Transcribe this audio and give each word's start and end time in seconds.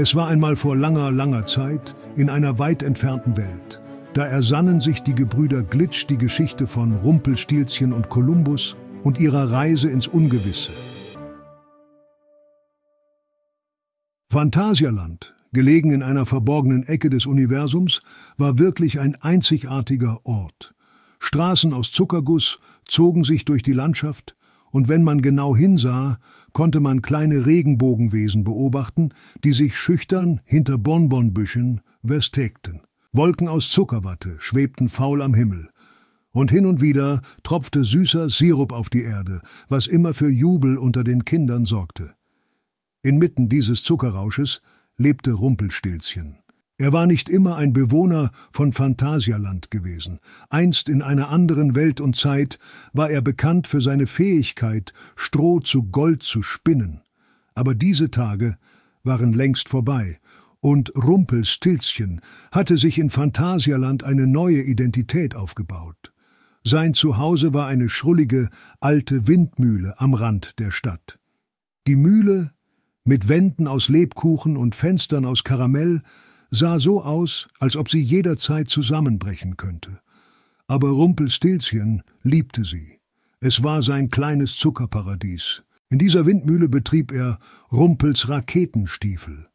Es 0.00 0.14
war 0.14 0.28
einmal 0.28 0.54
vor 0.54 0.76
langer, 0.76 1.10
langer 1.10 1.44
Zeit 1.46 1.96
in 2.14 2.30
einer 2.30 2.60
weit 2.60 2.84
entfernten 2.84 3.36
Welt. 3.36 3.82
Da 4.14 4.24
ersannen 4.24 4.80
sich 4.80 5.02
die 5.02 5.12
Gebrüder 5.16 5.64
Glitsch 5.64 6.06
die 6.08 6.16
Geschichte 6.16 6.68
von 6.68 6.94
Rumpelstilzchen 6.94 7.92
und 7.92 8.08
Kolumbus 8.08 8.76
und 9.02 9.18
ihrer 9.18 9.50
Reise 9.50 9.90
ins 9.90 10.06
Ungewisse. 10.06 10.70
Phantasialand, 14.30 15.34
gelegen 15.52 15.90
in 15.90 16.04
einer 16.04 16.26
verborgenen 16.26 16.84
Ecke 16.84 17.10
des 17.10 17.26
Universums, 17.26 18.00
war 18.36 18.60
wirklich 18.60 19.00
ein 19.00 19.16
einzigartiger 19.16 20.20
Ort. 20.22 20.76
Straßen 21.18 21.72
aus 21.72 21.90
Zuckerguss 21.90 22.60
zogen 22.84 23.24
sich 23.24 23.44
durch 23.44 23.64
die 23.64 23.72
Landschaft, 23.72 24.36
und 24.70 24.88
wenn 24.88 25.02
man 25.02 25.22
genau 25.22 25.56
hinsah, 25.56 26.18
konnte 26.52 26.80
man 26.80 27.02
kleine 27.02 27.46
Regenbogenwesen 27.46 28.44
beobachten, 28.44 29.10
die 29.44 29.52
sich 29.52 29.76
schüchtern 29.76 30.40
hinter 30.44 30.78
Bonbonbüschen 30.78 31.80
versteckten. 32.04 32.82
Wolken 33.12 33.48
aus 33.48 33.70
Zuckerwatte 33.70 34.36
schwebten 34.38 34.88
faul 34.88 35.22
am 35.22 35.34
Himmel, 35.34 35.68
und 36.30 36.50
hin 36.50 36.66
und 36.66 36.80
wieder 36.80 37.22
tropfte 37.42 37.84
süßer 37.84 38.28
Sirup 38.30 38.72
auf 38.72 38.90
die 38.90 39.02
Erde, 39.02 39.40
was 39.68 39.86
immer 39.86 40.14
für 40.14 40.28
Jubel 40.28 40.78
unter 40.78 41.02
den 41.02 41.24
Kindern 41.24 41.64
sorgte. 41.64 42.14
Inmitten 43.02 43.48
dieses 43.48 43.82
Zuckerrausches 43.82 44.60
lebte 44.96 45.32
Rumpelstilzchen. 45.32 46.38
Er 46.80 46.92
war 46.92 47.08
nicht 47.08 47.28
immer 47.28 47.56
ein 47.56 47.72
Bewohner 47.72 48.30
von 48.52 48.72
Phantasialand 48.72 49.72
gewesen. 49.72 50.20
Einst 50.48 50.88
in 50.88 51.02
einer 51.02 51.28
anderen 51.28 51.74
Welt 51.74 52.00
und 52.00 52.14
Zeit 52.14 52.60
war 52.92 53.10
er 53.10 53.20
bekannt 53.20 53.66
für 53.66 53.80
seine 53.80 54.06
Fähigkeit, 54.06 54.92
Stroh 55.16 55.58
zu 55.58 55.90
Gold 55.90 56.22
zu 56.22 56.40
spinnen. 56.40 57.02
Aber 57.56 57.74
diese 57.74 58.12
Tage 58.12 58.56
waren 59.02 59.32
längst 59.32 59.68
vorbei, 59.68 60.20
und 60.60 60.92
Rumpelstilzchen 60.96 62.20
hatte 62.52 62.78
sich 62.78 62.98
in 62.98 63.10
Phantasialand 63.10 64.04
eine 64.04 64.28
neue 64.28 64.62
Identität 64.62 65.34
aufgebaut. 65.34 66.12
Sein 66.62 66.94
Zuhause 66.94 67.54
war 67.54 67.66
eine 67.66 67.88
schrullige, 67.88 68.50
alte 68.78 69.26
Windmühle 69.26 69.94
am 69.98 70.14
Rand 70.14 70.60
der 70.60 70.70
Stadt. 70.70 71.18
Die 71.88 71.96
Mühle, 71.96 72.52
mit 73.04 73.28
Wänden 73.28 73.66
aus 73.66 73.88
Lebkuchen 73.88 74.56
und 74.56 74.76
Fenstern 74.76 75.24
aus 75.24 75.42
Karamell, 75.42 76.02
sah 76.50 76.78
so 76.78 77.02
aus, 77.02 77.48
als 77.58 77.76
ob 77.76 77.88
sie 77.88 78.00
jederzeit 78.00 78.68
zusammenbrechen 78.68 79.56
könnte. 79.56 80.00
Aber 80.66 80.88
Rumpelstilzchen 80.88 82.02
liebte 82.22 82.64
sie. 82.64 82.98
Es 83.40 83.62
war 83.62 83.82
sein 83.82 84.08
kleines 84.08 84.56
Zuckerparadies. 84.56 85.62
In 85.90 85.98
dieser 85.98 86.26
Windmühle 86.26 86.68
betrieb 86.68 87.12
er 87.12 87.38
Rumpels 87.72 88.28
Raketenstiefel. 88.28 89.48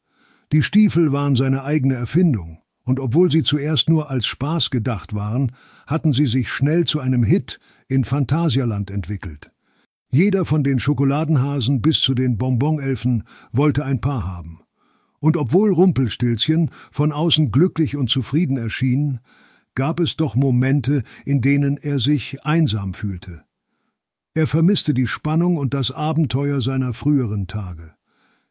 Die 0.52 0.64
Stiefel 0.64 1.12
waren 1.12 1.36
seine 1.36 1.64
eigene 1.64 1.96
Erfindung, 1.96 2.60
und 2.84 3.00
obwohl 3.00 3.32
sie 3.32 3.44
zuerst 3.44 3.90
nur 3.90 4.10
als 4.10 4.26
Spaß 4.26 4.70
gedacht 4.70 5.14
waren, 5.14 5.52
hatten 5.88 6.14
sie 6.14 6.26
sich 6.26 6.52
schnell 6.52 6.86
zu 6.86 7.00
einem 7.00 7.24
Hit 7.24 7.60
in 7.88 8.04
Phantasialand 8.04 8.90
entwickelt. 8.90 9.52
Jeder 10.12 10.46
von 10.46 10.64
den 10.64 10.80
Schokoladenhasen 10.80 11.82
bis 11.82 12.02
zu 12.02 12.14
den 12.14 12.38
Bonbonelfen 12.38 13.24
wollte 13.52 13.86
ein 13.86 14.02
Paar 14.02 14.26
haben. 14.26 14.62
Und 15.24 15.38
obwohl 15.38 15.72
Rumpelstilzchen 15.72 16.70
von 16.92 17.14
außen 17.14 17.50
glücklich 17.50 17.96
und 17.96 18.10
zufrieden 18.10 18.58
erschien, 18.58 19.22
gab 19.74 20.02
es 20.02 20.18
doch 20.18 20.36
Momente, 20.36 21.02
in 21.24 21.40
denen 21.40 21.78
er 21.78 22.00
sich 22.00 22.44
einsam 22.44 22.94
fühlte. 22.94 23.46
Er 24.34 24.48
vermisste 24.48 24.94
die 24.94 25.08
Spannung 25.08 25.56
und 25.56 25.74
das 25.74 25.92
Abenteuer 25.92 26.60
seiner 26.60 26.94
früheren 26.94 27.48
Tage. 27.48 27.94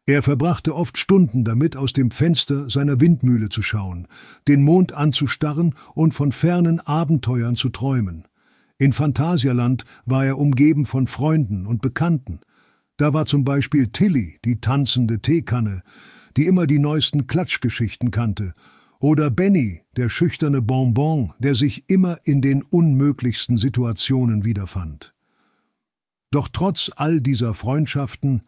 Er 0.06 0.22
verbrachte 0.22 0.74
oft 0.74 0.96
Stunden 0.96 1.44
damit, 1.44 1.76
aus 1.76 1.92
dem 1.92 2.10
Fenster 2.10 2.70
seiner 2.70 3.02
Windmühle 3.02 3.50
zu 3.50 3.60
schauen, 3.60 4.08
den 4.48 4.62
Mond 4.62 4.94
anzustarren 4.94 5.74
und 5.92 6.14
von 6.14 6.32
fernen 6.32 6.80
Abenteuern 6.80 7.54
zu 7.54 7.68
träumen. 7.68 8.26
In 8.78 8.94
Phantasialand 8.94 9.84
war 10.06 10.24
er 10.24 10.38
umgeben 10.38 10.86
von 10.86 11.06
Freunden 11.06 11.66
und 11.66 11.82
Bekannten. 11.82 12.40
Da 12.96 13.12
war 13.12 13.26
zum 13.26 13.44
Beispiel 13.44 13.88
Tilly, 13.88 14.38
die 14.46 14.62
tanzende 14.62 15.20
Teekanne, 15.20 15.82
die 16.36 16.46
immer 16.46 16.66
die 16.66 16.78
neuesten 16.78 17.26
Klatschgeschichten 17.26 18.10
kannte, 18.10 18.54
oder 18.98 19.30
Benny, 19.30 19.82
der 19.96 20.08
schüchterne 20.08 20.62
Bonbon, 20.62 21.32
der 21.40 21.56
sich 21.56 21.88
immer 21.88 22.18
in 22.22 22.40
den 22.40 22.62
unmöglichsten 22.62 23.58
Situationen 23.58 24.44
wiederfand. 24.44 25.12
Doch 26.30 26.48
trotz 26.48 26.90
all 26.94 27.20
dieser 27.20 27.52
Freundschaften 27.52 28.42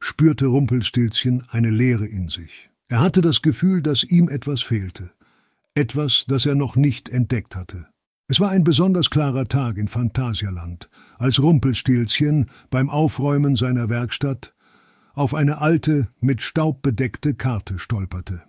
spürte 0.00 0.46
Rumpelstilzchen 0.46 1.44
eine 1.50 1.70
Leere 1.70 2.06
in 2.06 2.28
sich. 2.28 2.70
Er 2.88 3.00
hatte 3.00 3.20
das 3.20 3.40
Gefühl, 3.40 3.82
dass 3.82 4.02
ihm 4.02 4.28
etwas 4.28 4.62
fehlte, 4.62 5.12
etwas, 5.74 6.24
das 6.26 6.44
er 6.44 6.56
noch 6.56 6.74
nicht 6.74 7.08
entdeckt 7.08 7.54
hatte. 7.54 7.86
Es 8.26 8.40
war 8.40 8.50
ein 8.50 8.64
besonders 8.64 9.10
klarer 9.10 9.46
Tag 9.46 9.76
in 9.76 9.88
Phantasialand, 9.88 10.90
als 11.18 11.40
Rumpelstilzchen 11.40 12.50
beim 12.68 12.90
Aufräumen 12.90 13.56
seiner 13.56 13.88
Werkstatt 13.88 14.54
auf 15.14 15.34
eine 15.34 15.58
alte, 15.58 16.08
mit 16.20 16.42
Staub 16.42 16.82
bedeckte 16.82 17.34
Karte 17.34 17.78
stolperte. 17.78 18.42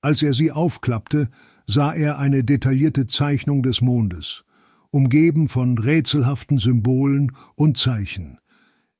Als 0.00 0.22
er 0.22 0.34
sie 0.34 0.50
aufklappte, 0.50 1.28
sah 1.66 1.92
er 1.92 2.18
eine 2.18 2.44
detaillierte 2.44 3.06
Zeichnung 3.06 3.62
des 3.62 3.80
Mondes, 3.80 4.44
umgeben 4.90 5.48
von 5.48 5.78
rätselhaften 5.78 6.58
Symbolen 6.58 7.32
und 7.54 7.78
Zeichen. 7.78 8.38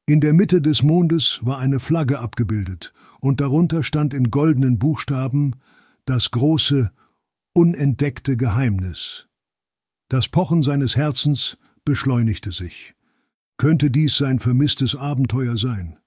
In 0.07 0.21
der 0.21 0.33
Mitte 0.33 0.61
des 0.61 0.83
Mondes 0.83 1.41
war 1.43 1.59
eine 1.59 1.81
Flagge 1.81 2.19
abgebildet, 2.19 2.93
und 3.21 3.41
darunter 3.41 3.83
stand 3.83 4.15
in 4.15 4.31
goldenen 4.31 4.79
Buchstaben 4.79 5.57
das 6.05 6.31
große, 6.33 6.91
unentdeckte 7.53 8.37
Geheimnis. 8.37 9.29
Das 10.09 10.29
Pochen 10.29 10.63
seines 10.63 10.97
Herzens 10.97 11.59
beschleunigte 11.85 12.53
sich. 12.53 12.95
Könnte 13.57 13.91
dies 13.91 14.17
sein 14.17 14.39
vermisstes 14.39 14.97
Abenteuer 14.97 15.57
sein? 15.57 15.99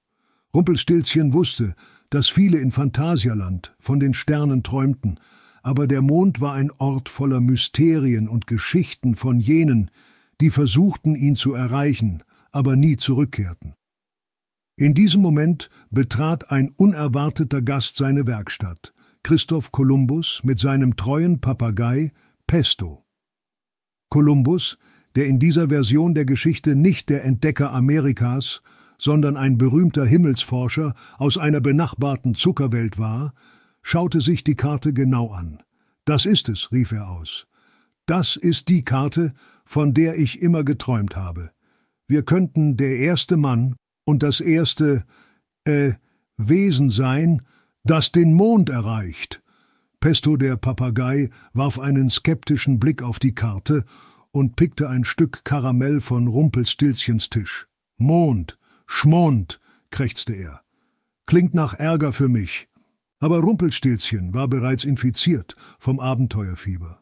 Rumpelstilzchen 0.55 1.33
wusste, 1.33 1.75
dass 2.09 2.29
viele 2.29 2.59
in 2.59 2.71
Phantasialand 2.71 3.75
von 3.77 3.99
den 3.99 4.13
Sternen 4.13 4.63
träumten, 4.63 5.19
aber 5.63 5.85
der 5.85 6.01
Mond 6.01 6.39
war 6.39 6.53
ein 6.53 6.71
Ort 6.71 7.09
voller 7.09 7.41
Mysterien 7.41 8.29
und 8.29 8.47
Geschichten 8.47 9.15
von 9.15 9.41
jenen, 9.41 9.91
die 10.39 10.49
versuchten, 10.49 11.15
ihn 11.15 11.35
zu 11.35 11.53
erreichen, 11.53 12.23
aber 12.53 12.77
nie 12.77 12.95
zurückkehrten. 12.95 13.73
In 14.77 14.93
diesem 14.93 15.21
Moment 15.21 15.69
betrat 15.89 16.51
ein 16.51 16.71
unerwarteter 16.77 17.61
Gast 17.61 17.97
seine 17.97 18.25
Werkstatt, 18.25 18.93
Christoph 19.23 19.73
Kolumbus 19.73 20.39
mit 20.45 20.59
seinem 20.59 20.95
treuen 20.95 21.41
Papagei 21.41 22.13
Pesto. 22.47 23.03
Kolumbus, 24.09 24.77
der 25.17 25.25
in 25.25 25.39
dieser 25.39 25.67
Version 25.67 26.13
der 26.13 26.25
Geschichte 26.25 26.75
nicht 26.75 27.09
der 27.09 27.25
Entdecker 27.25 27.73
Amerikas, 27.73 28.61
sondern 28.97 29.37
ein 29.37 29.57
berühmter 29.57 30.05
Himmelsforscher 30.05 30.93
aus 31.17 31.37
einer 31.37 31.61
benachbarten 31.61 32.35
Zuckerwelt 32.35 32.97
war, 32.97 33.33
schaute 33.81 34.21
sich 34.21 34.43
die 34.43 34.55
Karte 34.55 34.93
genau 34.93 35.31
an. 35.31 35.61
Das 36.05 36.25
ist 36.25 36.49
es, 36.49 36.71
rief 36.71 36.91
er 36.91 37.09
aus. 37.09 37.47
Das 38.05 38.35
ist 38.35 38.69
die 38.69 38.83
Karte, 38.83 39.33
von 39.65 39.93
der 39.93 40.17
ich 40.17 40.41
immer 40.41 40.63
geträumt 40.63 41.15
habe. 41.15 41.51
Wir 42.07 42.23
könnten 42.23 42.77
der 42.77 42.97
erste 42.97 43.37
Mann 43.37 43.75
und 44.05 44.21
das 44.21 44.39
erste, 44.39 45.03
äh, 45.63 45.93
Wesen 46.37 46.89
sein, 46.89 47.41
das 47.83 48.11
den 48.11 48.33
Mond 48.33 48.69
erreicht. 48.69 49.41
Pesto 49.99 50.37
der 50.37 50.57
Papagei 50.57 51.29
warf 51.53 51.79
einen 51.79 52.09
skeptischen 52.09 52.79
Blick 52.79 53.01
auf 53.01 53.19
die 53.19 53.33
Karte 53.33 53.85
und 54.31 54.55
pickte 54.55 54.89
ein 54.89 55.03
Stück 55.03 55.45
Karamell 55.45 56.01
von 56.01 56.27
Rumpelstilzchens 56.27 57.29
Tisch. 57.29 57.67
Mond, 57.97 58.59
Schmond, 58.85 59.59
krächzte 59.91 60.33
er. 60.33 60.61
Klingt 61.25 61.53
nach 61.53 61.73
Ärger 61.73 62.13
für 62.13 62.29
mich. 62.29 62.67
Aber 63.19 63.39
Rumpelstilzchen 63.39 64.33
war 64.33 64.47
bereits 64.47 64.83
infiziert 64.83 65.55
vom 65.79 65.99
Abenteuerfieber. 65.99 67.01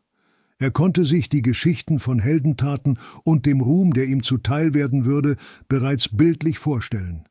Er 0.60 0.72
konnte 0.72 1.04
sich 1.04 1.28
die 1.28 1.42
Geschichten 1.42 2.00
von 2.00 2.20
Heldentaten 2.20 2.98
und 3.24 3.46
dem 3.46 3.60
Ruhm, 3.60 3.94
der 3.94 4.06
ihm 4.06 4.24
zuteil 4.24 4.74
werden 4.74 5.04
würde, 5.04 5.36
bereits 5.68 6.10
bildlich 6.10 6.60
vorstellen. 6.60 7.28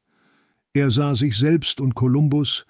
Er 0.74 0.90
sah 0.90 1.14
sich 1.14 1.38
selbst 1.38 1.80
und 1.80 1.94
Kolumbus, 1.94 2.66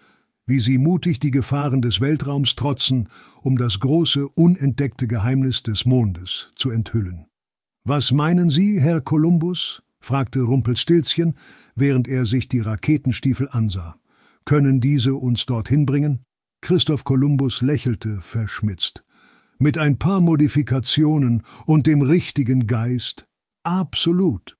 wie 0.46 0.60
sie 0.60 0.78
mutig 0.78 1.18
die 1.20 1.30
Gefahren 1.30 1.82
des 1.82 2.00
Weltraums 2.00 2.56
trotzen, 2.56 3.08
um 3.40 3.56
das 3.56 3.80
große, 3.80 4.28
unentdeckte 4.28 5.06
Geheimnis 5.06 5.62
des 5.62 5.84
Mondes 5.84 6.52
zu 6.56 6.70
enthüllen. 6.70 7.26
Was 7.84 8.12
meinen 8.12 8.50
Sie, 8.50 8.80
Herr 8.80 9.00
Kolumbus? 9.00 9.82
Fragte 10.02 10.42
Rumpelstilzchen, 10.42 11.36
während 11.74 12.08
er 12.08 12.26
sich 12.26 12.48
die 12.48 12.60
Raketenstiefel 12.60 13.48
ansah. 13.50 13.96
Können 14.44 14.80
diese 14.80 15.14
uns 15.14 15.46
dorthin 15.46 15.86
bringen? 15.86 16.24
Christoph 16.60 17.04
Kolumbus 17.04 17.62
lächelte 17.62 18.20
verschmitzt. 18.20 19.04
Mit 19.58 19.78
ein 19.78 19.98
paar 19.98 20.20
Modifikationen 20.20 21.42
und 21.66 21.86
dem 21.86 22.02
richtigen 22.02 22.66
Geist? 22.66 23.26
Absolut. 23.62 24.56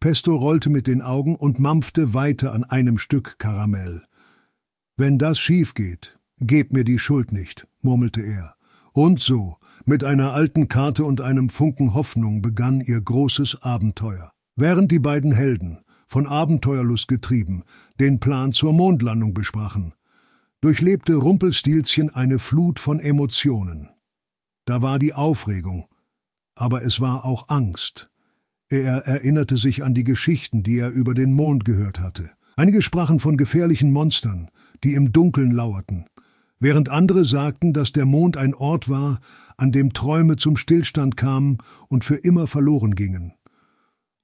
Pesto 0.00 0.36
rollte 0.36 0.70
mit 0.70 0.86
den 0.86 1.02
Augen 1.02 1.34
und 1.34 1.58
mampfte 1.58 2.14
weiter 2.14 2.52
an 2.52 2.62
einem 2.64 2.98
Stück 2.98 3.38
Karamell. 3.38 4.04
Wenn 4.96 5.18
das 5.18 5.40
schief 5.40 5.74
geht, 5.74 6.18
gebt 6.38 6.72
mir 6.72 6.84
die 6.84 6.98
Schuld 6.98 7.32
nicht, 7.32 7.66
murmelte 7.82 8.22
er. 8.22 8.54
Und 8.92 9.20
so, 9.20 9.57
mit 9.88 10.04
einer 10.04 10.34
alten 10.34 10.68
Karte 10.68 11.06
und 11.06 11.22
einem 11.22 11.48
Funken 11.48 11.94
Hoffnung 11.94 12.42
begann 12.42 12.82
ihr 12.82 13.00
großes 13.00 13.62
Abenteuer. 13.62 14.30
Während 14.54 14.92
die 14.92 14.98
beiden 14.98 15.32
Helden, 15.32 15.78
von 16.06 16.26
Abenteuerlust 16.26 17.08
getrieben, 17.08 17.62
den 17.98 18.20
Plan 18.20 18.52
zur 18.52 18.74
Mondlandung 18.74 19.32
besprachen, 19.32 19.94
durchlebte 20.60 21.14
Rumpelstilzchen 21.14 22.14
eine 22.14 22.38
Flut 22.38 22.78
von 22.78 23.00
Emotionen. 23.00 23.88
Da 24.66 24.82
war 24.82 24.98
die 24.98 25.14
Aufregung, 25.14 25.86
aber 26.54 26.82
es 26.82 27.00
war 27.00 27.24
auch 27.24 27.48
Angst. 27.48 28.10
Er 28.68 29.06
erinnerte 29.06 29.56
sich 29.56 29.84
an 29.84 29.94
die 29.94 30.04
Geschichten, 30.04 30.62
die 30.62 30.78
er 30.78 30.90
über 30.90 31.14
den 31.14 31.32
Mond 31.32 31.64
gehört 31.64 31.98
hatte. 31.98 32.30
Einige 32.56 32.82
sprachen 32.82 33.20
von 33.20 33.38
gefährlichen 33.38 33.90
Monstern, 33.90 34.50
die 34.84 34.92
im 34.92 35.12
Dunkeln 35.12 35.50
lauerten, 35.50 36.04
während 36.60 36.88
andere 36.88 37.24
sagten, 37.24 37.72
dass 37.72 37.92
der 37.92 38.06
Mond 38.06 38.36
ein 38.36 38.54
Ort 38.54 38.88
war, 38.88 39.20
an 39.56 39.72
dem 39.72 39.92
Träume 39.92 40.36
zum 40.36 40.56
Stillstand 40.56 41.16
kamen 41.16 41.58
und 41.88 42.04
für 42.04 42.16
immer 42.16 42.46
verloren 42.46 42.94
gingen. 42.94 43.34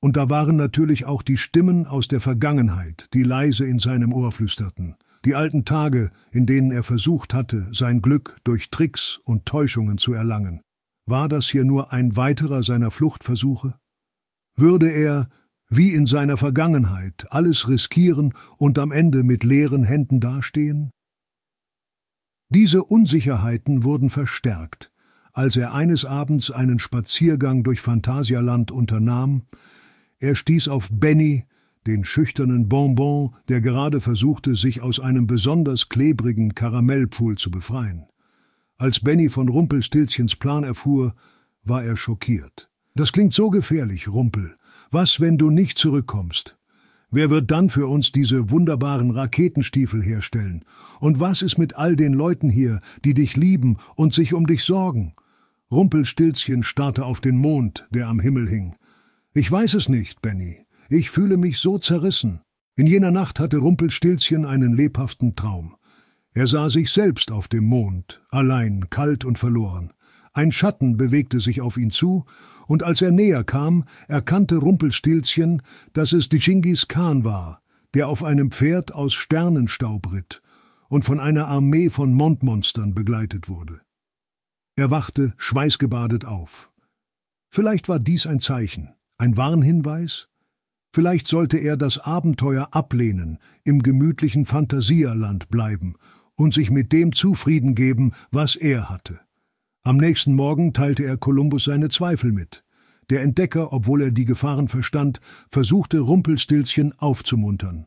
Und 0.00 0.16
da 0.16 0.28
waren 0.28 0.56
natürlich 0.56 1.06
auch 1.06 1.22
die 1.22 1.38
Stimmen 1.38 1.86
aus 1.86 2.08
der 2.08 2.20
Vergangenheit, 2.20 3.08
die 3.14 3.22
leise 3.22 3.64
in 3.64 3.78
seinem 3.78 4.12
Ohr 4.12 4.32
flüsterten, 4.32 4.96
die 5.25 5.34
alten 5.34 5.64
Tage, 5.64 6.10
in 6.31 6.44
denen 6.44 6.72
er 6.72 6.82
versucht 6.82 7.32
hatte, 7.32 7.69
sein 7.72 8.02
Glück 8.02 8.36
durch 8.44 8.70
Tricks 8.70 9.19
und 9.25 9.46
Täuschungen 9.46 9.96
zu 9.96 10.12
erlangen. 10.12 10.60
War 11.06 11.28
das 11.28 11.48
hier 11.48 11.64
nur 11.64 11.92
ein 11.92 12.16
weiterer 12.16 12.62
seiner 12.62 12.90
Fluchtversuche? 12.90 13.75
Würde 14.56 14.90
er, 14.90 15.28
wie 15.69 15.92
in 15.92 16.06
seiner 16.06 16.36
Vergangenheit, 16.36 17.26
alles 17.31 17.69
riskieren 17.69 18.34
und 18.58 18.78
am 18.78 18.92
Ende 18.92 19.22
mit 19.22 19.42
leeren 19.42 19.84
Händen 19.84 20.20
dastehen? 20.20 20.90
Diese 22.49 22.85
Unsicherheiten 22.85 23.85
wurden 23.85 24.11
verstärkt, 24.11 24.93
als 25.32 25.56
er 25.56 25.73
eines 25.73 26.05
Abends 26.05 26.50
einen 26.50 26.79
Spaziergang 26.79 27.64
durch 27.64 27.81
Phantasialand 27.81 28.70
unternahm. 28.70 29.43
Er 30.19 30.35
stieß 30.35 30.69
auf 30.69 30.88
Benny, 30.93 31.46
den 31.87 32.05
schüchternen 32.05 32.69
Bonbon, 32.69 33.35
der 33.49 33.61
gerade 33.61 34.00
versuchte, 34.00 34.55
sich 34.55 34.81
aus 34.81 35.00
einem 35.00 35.26
besonders 35.26 35.88
klebrigen 35.88 36.55
Karamellpfuhl 36.55 37.37
zu 37.37 37.50
befreien. 37.50 38.06
Als 38.76 39.00
Benny 39.00 39.29
von 39.29 39.49
Rumpelstilzchens 39.49 40.37
Plan 40.37 40.64
erfuhr, 40.64 41.14
war 41.62 41.85
er 41.85 41.96
schockiert. 41.96 42.70
Das 42.94 43.12
klingt 43.12 43.32
so 43.32 43.50
gefährlich, 43.50 44.08
Rumpel. 44.08 44.56
Was, 44.91 45.20
wenn 45.20 45.38
du 45.38 45.50
nicht 45.50 45.79
zurückkommst? 45.79 46.56
Wer 47.11 47.31
wird 47.31 47.51
dann 47.51 47.71
für 47.71 47.87
uns 47.87 48.12
diese 48.12 48.51
wunderbaren 48.51 49.11
Raketenstiefel 49.11 50.03
herstellen? 50.03 50.65
Und 51.01 51.21
was 51.21 51.43
ist 51.43 51.59
mit 51.59 51.77
all 51.77 51.97
den 51.97 52.12
Leuten 52.12 52.51
hier, 52.51 52.81
die 53.05 53.15
dich 53.15 53.37
lieben 53.37 53.77
und 53.95 54.15
sich 54.15 54.35
um 54.35 54.47
dich 54.47 54.65
sorgen? 54.65 55.15
Rumpelstilzchen 55.71 56.62
starrte 56.62 57.05
auf 57.05 57.21
den 57.21 57.37
Mond, 57.37 57.87
der 57.91 58.09
am 58.09 58.21
Himmel 58.21 58.49
hing. 58.49 58.77
Ich 59.33 59.51
weiß 59.51 59.75
es 59.75 59.89
nicht, 59.89 60.23
Benny. 60.23 60.67
Ich 60.89 61.11
fühle 61.11 61.37
mich 61.37 61.59
so 61.59 61.79
zerrissen. 61.79 62.41
In 62.77 62.87
jener 62.87 63.11
Nacht 63.11 63.41
hatte 63.41 63.59
Rumpelstilzchen 63.59 64.45
einen 64.45 64.77
lebhaften 64.77 65.37
Traum. 65.37 65.77
Er 66.33 66.49
sah 66.49 66.69
sich 66.69 66.91
selbst 66.91 67.31
auf 67.31 67.47
dem 67.47 67.65
Mond, 67.65 68.21
allein, 68.31 68.91
kalt 68.91 69.25
und 69.25 69.39
verloren. 69.39 69.93
Ein 70.34 70.50
Schatten 70.50 70.96
bewegte 70.96 71.38
sich 71.38 71.60
auf 71.60 71.76
ihn 71.76 71.92
zu, 71.92 72.25
und 72.66 72.82
als 72.82 73.00
er 73.02 73.12
näher 73.12 73.44
kam, 73.44 73.84
erkannte 74.08 74.56
Rumpelstilzchen, 74.56 75.62
dass 75.92 76.12
es 76.12 76.28
Dschingis 76.28 76.88
Khan 76.88 77.25
war, 77.25 77.62
der 77.94 78.08
auf 78.08 78.25
einem 78.25 78.50
Pferd 78.50 78.92
aus 78.92 79.14
Sternenstaub 79.14 80.12
ritt 80.12 80.42
und 80.88 81.04
von 81.04 81.20
einer 81.20 81.46
Armee 81.46 81.88
von 81.88 82.12
Mondmonstern 82.12 82.94
begleitet 82.94 83.48
wurde. 83.48 83.81
Er 84.76 84.90
wachte 84.90 85.34
schweißgebadet 85.36 86.25
auf. 86.25 86.72
Vielleicht 87.48 87.88
war 87.88 88.00
dies 88.00 88.26
ein 88.26 88.40
Zeichen, 88.40 88.92
ein 89.19 89.36
Warnhinweis? 89.36 90.28
Vielleicht 90.92 91.28
sollte 91.28 91.58
er 91.58 91.76
das 91.76 91.98
Abenteuer 91.98 92.69
ablehnen, 92.72 93.38
im 93.62 93.82
gemütlichen 93.82 94.46
Phantasialand 94.46 95.48
bleiben 95.48 95.94
und 96.34 96.54
sich 96.54 96.70
mit 96.70 96.92
dem 96.92 97.12
zufrieden 97.12 97.76
geben, 97.76 98.12
was 98.32 98.56
er 98.56 98.90
hatte. 98.90 99.20
Am 99.86 99.98
nächsten 99.98 100.34
Morgen 100.34 100.72
teilte 100.72 101.04
er 101.04 101.19
Kolumbus 101.19 101.64
seine 101.64 101.90
Zweifel 101.90 102.32
mit. 102.32 102.64
Der 103.10 103.20
Entdecker, 103.20 103.70
obwohl 103.70 104.00
er 104.00 104.10
die 104.12 104.25
Gefahren 104.25 104.69
verstand, 104.69 105.20
versuchte 105.50 105.98
Rumpelstilzchen 106.00 106.98
aufzumuntern. 106.98 107.86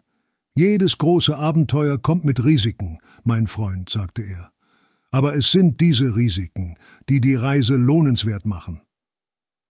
Jedes 0.54 1.00
große 1.00 1.36
Abenteuer 1.36 1.98
kommt 1.98 2.24
mit 2.24 2.44
Risiken, 2.44 3.00
mein 3.24 3.48
Freund, 3.48 3.90
sagte 3.90 4.22
er. 4.22 4.52
Aber 5.10 5.36
es 5.36 5.52
sind 5.52 5.82
diese 5.82 6.16
Risiken, 6.16 6.78
die 7.10 7.20
die 7.20 7.34
Reise 7.34 7.76
lohnenswert 7.76 8.46
machen. 8.46 8.82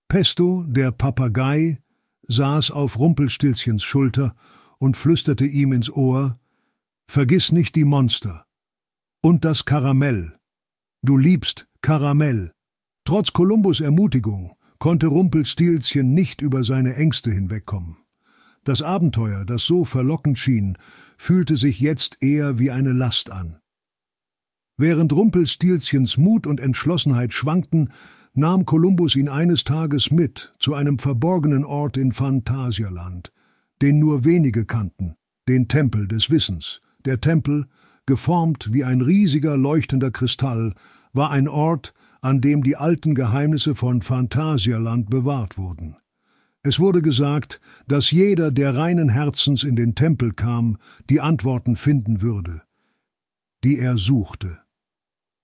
Pesto, 0.09 0.65
der 0.67 0.91
Papagei, 0.91 1.79
saß 2.27 2.71
auf 2.71 2.99
Rumpelstilzchens 2.99 3.83
Schulter 3.83 4.35
und 4.79 4.97
flüsterte 4.97 5.45
ihm 5.45 5.71
ins 5.71 5.89
Ohr 5.89 6.37
Vergiss 7.09 7.53
nicht 7.53 7.75
die 7.75 7.85
Monster. 7.85 8.45
Und 9.21 9.45
das 9.45 9.63
Karamell. 9.63 10.37
Du 11.01 11.15
liebst 11.15 11.69
Karamell. 11.87 12.51
Trotz 13.05 13.31
Kolumbus 13.31 13.79
Ermutigung 13.79 14.57
konnte 14.77 15.07
Rumpelstilzchen 15.07 16.13
nicht 16.13 16.41
über 16.41 16.65
seine 16.65 16.97
Ängste 16.97 17.31
hinwegkommen. 17.31 17.95
Das 18.65 18.81
Abenteuer, 18.81 19.45
das 19.45 19.63
so 19.63 19.85
verlockend 19.85 20.37
schien, 20.37 20.77
fühlte 21.15 21.55
sich 21.55 21.79
jetzt 21.79 22.17
eher 22.19 22.59
wie 22.59 22.71
eine 22.71 22.91
Last 22.91 23.31
an. 23.31 23.59
Während 24.75 25.13
Rumpelstilzchens 25.13 26.17
Mut 26.17 26.45
und 26.45 26.59
Entschlossenheit 26.59 27.31
schwankten, 27.31 27.93
nahm 28.33 28.65
Kolumbus 28.65 29.15
ihn 29.15 29.29
eines 29.29 29.63
Tages 29.63 30.11
mit 30.11 30.53
zu 30.59 30.73
einem 30.73 30.99
verborgenen 30.99 31.63
Ort 31.63 31.95
in 31.95 32.11
Phantasialand, 32.11 33.31
den 33.81 33.97
nur 33.97 34.25
wenige 34.25 34.65
kannten, 34.65 35.15
den 35.47 35.69
Tempel 35.69 36.09
des 36.09 36.29
Wissens. 36.29 36.81
Der 37.05 37.21
Tempel, 37.21 37.65
geformt 38.05 38.73
wie 38.73 38.83
ein 38.83 38.99
riesiger 38.99 39.55
leuchtender 39.55 40.11
Kristall, 40.11 40.73
war 41.17 41.31
ein 41.31 41.49
Ort, 41.49 41.93
an 42.21 42.39
dem 42.39 42.63
die 42.63 42.77
alten 42.77 43.13
Geheimnisse 43.13 43.75
von 43.75 44.01
Phantasialand 44.01 45.09
bewahrt 45.09 45.57
wurden. 45.57 45.97
Es 46.63 46.79
wurde 46.79 47.01
gesagt, 47.01 47.59
dass 47.87 48.11
jeder, 48.11 48.51
der 48.51 48.75
reinen 48.75 49.09
Herzens 49.09 49.63
in 49.63 49.75
den 49.75 49.95
Tempel 49.95 50.33
kam, 50.33 50.77
die 51.09 51.19
Antworten 51.19 51.75
finden 51.75 52.21
würde, 52.21 52.61
die 53.63 53.77
er 53.79 53.97
suchte. 53.97 54.59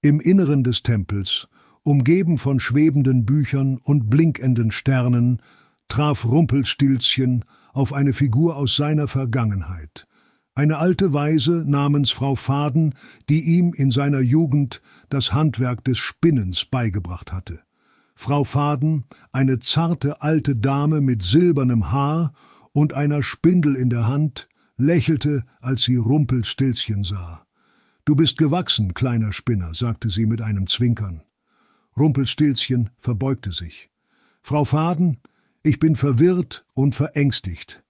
Im 0.02 0.20
Inneren 0.20 0.64
des 0.64 0.84
Tempels 0.84 1.48
Umgeben 1.86 2.38
von 2.38 2.62
schwebenden 2.62 3.26
Büchern 3.26 3.78
und 3.78 4.10
blinkenden 4.10 4.72
Sternen, 4.72 5.42
traf 5.90 6.24
Rumpelstilzchen 6.24 7.44
auf 7.74 7.92
eine 7.92 8.14
Figur 8.14 8.56
aus 8.56 8.78
seiner 8.78 9.10
Vergangenheit, 9.10 10.08
eine 10.56 10.78
alte 10.78 11.14
Weise 11.14 11.64
namens 11.68 12.12
Frau 12.12 12.36
Faden, 12.36 12.94
die 13.30 13.42
ihm 13.42 13.74
in 13.74 13.92
seiner 13.92 14.20
Jugend 14.20 14.82
das 15.10 15.34
Handwerk 15.34 15.84
des 15.84 15.98
Spinnens 15.98 16.66
beigebracht 16.66 17.34
hatte. 17.34 17.62
Frau 18.16 18.44
Faden, 18.44 19.06
eine 19.32 19.60
zarte 19.60 20.22
alte 20.22 20.56
Dame 20.56 21.02
mit 21.02 21.24
silbernem 21.24 21.92
Haar 21.92 22.34
und 22.72 22.94
einer 22.94 23.24
Spindel 23.24 23.76
in 23.76 23.90
der 23.90 24.08
Hand, 24.08 24.48
lächelte, 24.78 25.44
als 25.60 25.84
sie 25.84 25.96
Rumpelstilzchen 25.96 27.04
sah. 27.04 27.46
Du 28.06 28.16
bist 28.16 28.38
gewachsen, 28.38 28.94
kleiner 28.94 29.32
Spinner, 29.32 29.74
sagte 29.74 30.10
sie 30.10 30.26
mit 30.26 30.42
einem 30.42 30.68
Zwinkern. 30.68 31.24
Rumpelstilzchen 31.98 32.90
verbeugte 32.98 33.52
sich. 33.52 33.90
Frau 34.42 34.66
Faden, 34.66 35.20
ich 35.64 35.80
bin 35.80 35.96
verwirrt 35.96 36.66
und 36.74 36.96
verängstigt. 36.96 37.84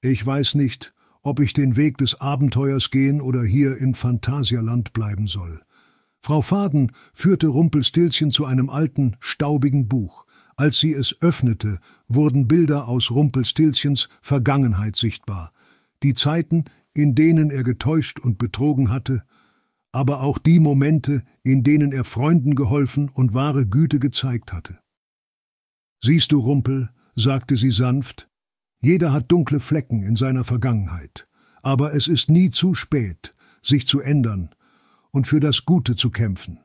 Ich 0.00 0.24
weiß 0.24 0.54
nicht, 0.54 0.93
ob 1.24 1.40
ich 1.40 1.54
den 1.54 1.76
Weg 1.76 1.98
des 1.98 2.20
Abenteuers 2.20 2.90
gehen 2.90 3.20
oder 3.20 3.42
hier 3.42 3.76
in 3.78 3.94
Phantasialand 3.94 4.92
bleiben 4.92 5.26
soll. 5.26 5.60
Frau 6.20 6.42
Faden 6.42 6.92
führte 7.12 7.48
Rumpelstilzchen 7.48 8.30
zu 8.30 8.44
einem 8.44 8.70
alten, 8.70 9.16
staubigen 9.20 9.88
Buch. 9.88 10.26
Als 10.56 10.78
sie 10.78 10.92
es 10.92 11.16
öffnete, 11.20 11.80
wurden 12.08 12.46
Bilder 12.46 12.86
aus 12.86 13.10
Rumpelstilzchens 13.10 14.08
Vergangenheit 14.22 14.96
sichtbar. 14.96 15.52
Die 16.02 16.14
Zeiten, 16.14 16.64
in 16.92 17.14
denen 17.14 17.50
er 17.50 17.64
getäuscht 17.64 18.20
und 18.20 18.38
betrogen 18.38 18.90
hatte, 18.90 19.24
aber 19.92 20.22
auch 20.22 20.38
die 20.38 20.60
Momente, 20.60 21.22
in 21.42 21.62
denen 21.62 21.92
er 21.92 22.04
Freunden 22.04 22.54
geholfen 22.54 23.08
und 23.08 23.32
wahre 23.34 23.66
Güte 23.66 23.98
gezeigt 23.98 24.52
hatte. 24.52 24.78
Siehst 26.02 26.32
du, 26.32 26.40
Rumpel, 26.40 26.90
sagte 27.14 27.56
sie 27.56 27.70
sanft, 27.70 28.28
jeder 28.84 29.12
hat 29.12 29.32
dunkle 29.32 29.60
Flecken 29.60 30.02
in 30.02 30.16
seiner 30.16 30.44
Vergangenheit, 30.44 31.26
aber 31.62 31.94
es 31.94 32.08
ist 32.08 32.28
nie 32.28 32.50
zu 32.50 32.74
spät, 32.74 33.34
sich 33.62 33.86
zu 33.86 34.00
ändern 34.00 34.54
und 35.10 35.26
für 35.26 35.40
das 35.40 35.64
Gute 35.64 35.96
zu 35.96 36.10
kämpfen. 36.10 36.60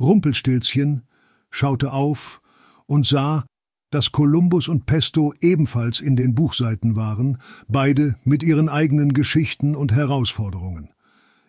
Rumpelstilzchen 0.00 1.02
schaute 1.50 1.92
auf 1.92 2.40
und 2.86 3.06
sah, 3.06 3.44
dass 3.90 4.12
Kolumbus 4.12 4.68
und 4.68 4.86
Pesto 4.86 5.32
ebenfalls 5.40 6.00
in 6.00 6.16
den 6.16 6.34
Buchseiten 6.34 6.96
waren, 6.96 7.38
beide 7.68 8.16
mit 8.24 8.42
ihren 8.42 8.68
eigenen 8.68 9.12
Geschichten 9.12 9.76
und 9.76 9.92
Herausforderungen. 9.92 10.90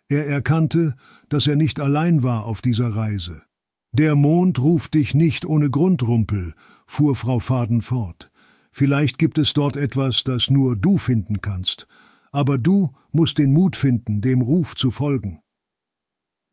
Er 0.10 0.28
erkannte, 0.28 0.96
dass 1.30 1.48
er 1.48 1.56
nicht 1.56 1.80
allein 1.80 2.24
war 2.24 2.46
auf 2.46 2.62
dieser 2.62 2.96
Reise. 2.96 3.42
Der 3.92 4.16
Mond 4.16 4.60
ruft 4.60 4.94
dich 4.94 5.14
nicht 5.14 5.46
ohne 5.46 5.70
Grund, 5.70 6.04
Rumpel, 6.04 6.54
fuhr 6.86 7.16
Frau 7.16 7.40
Faden 7.40 7.82
fort. 7.82 8.32
Vielleicht 8.72 9.18
gibt 9.18 9.38
es 9.38 9.54
dort 9.54 9.78
etwas, 9.78 10.24
das 10.24 10.50
nur 10.50 10.76
du 10.76 10.98
finden 10.98 11.42
kannst, 11.42 11.88
aber 12.32 12.58
du 12.58 12.94
musst 13.12 13.38
den 13.38 13.54
Mut 13.54 13.76
finden, 13.76 14.22
dem 14.22 14.42
Ruf 14.42 14.76
zu 14.76 14.92
folgen. 14.92 15.42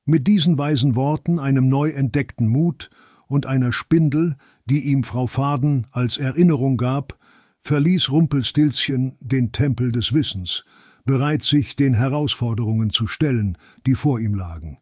Mit 0.06 0.26
diesen 0.26 0.59
weisen 0.59 0.97
Worten, 0.97 1.38
einem 1.38 1.68
neu 1.68 1.90
entdeckten 1.90 2.47
Mut 2.49 2.90
und 3.26 3.47
einer 3.47 3.73
Spindel, 3.73 4.37
die 4.66 4.80
ihm 4.80 5.02
Frau 5.02 5.26
Faden 5.26 5.87
als 5.90 6.18
Erinnerung 6.18 6.76
gab, 6.76 7.18
verließ 7.62 8.11
Rumpelstilzchen 8.11 9.16
den 9.21 9.52
Tempel 9.52 9.92
des 9.92 10.12
Wissens, 10.12 10.64
bereit 11.04 11.42
sich 11.42 11.76
den 11.76 11.94
Herausforderungen 11.94 12.90
zu 12.90 13.06
stellen, 13.06 13.56
die 13.87 13.94
vor 13.94 14.21
ihm 14.21 14.35
lagen. 14.35 14.78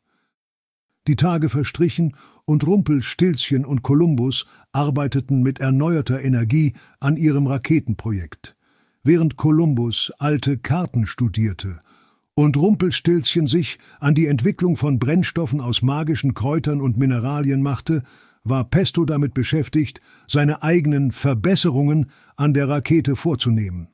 Die 1.08 1.16
Tage 1.16 1.48
verstrichen 1.48 2.16
und 2.44 2.66
Rumpelstilzchen 2.66 3.64
und 3.64 3.82
Kolumbus 3.82 4.46
arbeiteten 4.72 5.42
mit 5.42 5.60
erneuerter 5.60 6.22
Energie 6.22 6.72
an 7.00 7.16
ihrem 7.16 7.46
Raketenprojekt, 7.46 8.56
während 9.02 9.36
Kolumbus 9.36 10.12
alte 10.18 10.58
Karten 10.58 11.06
studierte 11.06 11.80
und 12.34 12.56
Rumpelstilzchen 12.56 13.46
sich 13.46 13.78
an 14.00 14.14
die 14.14 14.26
Entwicklung 14.26 14.76
von 14.76 14.98
Brennstoffen 14.98 15.60
aus 15.60 15.82
magischen 15.82 16.34
Kräutern 16.34 16.80
und 16.80 16.96
Mineralien 16.96 17.62
machte, 17.62 18.02
war 18.44 18.64
Pesto 18.64 19.04
damit 19.04 19.34
beschäftigt, 19.34 20.00
seine 20.26 20.62
eigenen 20.62 21.12
Verbesserungen 21.12 22.10
an 22.36 22.54
der 22.54 22.68
Rakete 22.68 23.16
vorzunehmen. 23.16 23.88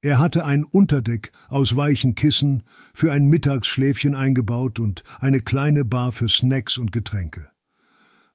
Er 0.00 0.18
hatte 0.18 0.44
ein 0.44 0.64
Unterdeck 0.64 1.32
aus 1.48 1.76
weichen 1.76 2.14
Kissen 2.14 2.62
für 2.92 3.10
ein 3.12 3.26
Mittagsschläfchen 3.26 4.14
eingebaut 4.14 4.78
und 4.78 5.02
eine 5.18 5.40
kleine 5.40 5.84
Bar 5.84 6.12
für 6.12 6.28
Snacks 6.28 6.78
und 6.78 6.92
Getränke. 6.92 7.53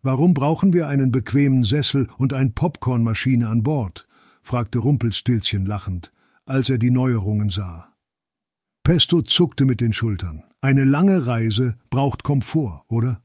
Warum 0.01 0.33
brauchen 0.33 0.71
wir 0.71 0.87
einen 0.87 1.11
bequemen 1.11 1.65
Sessel 1.65 2.07
und 2.17 2.33
ein 2.33 2.53
Popcornmaschine 2.53 3.49
an 3.49 3.63
Bord? 3.63 4.07
fragte 4.41 4.79
Rumpelstilzchen 4.79 5.65
lachend, 5.65 6.13
als 6.45 6.69
er 6.69 6.77
die 6.77 6.89
Neuerungen 6.91 7.49
sah. 7.49 7.93
Pesto 8.83 9.21
zuckte 9.21 9.65
mit 9.65 9.81
den 9.81 9.91
Schultern. 9.91 10.43
Eine 10.61 10.85
lange 10.85 11.27
Reise 11.27 11.75
braucht 11.89 12.23
Komfort, 12.23 12.85
oder? 12.87 13.21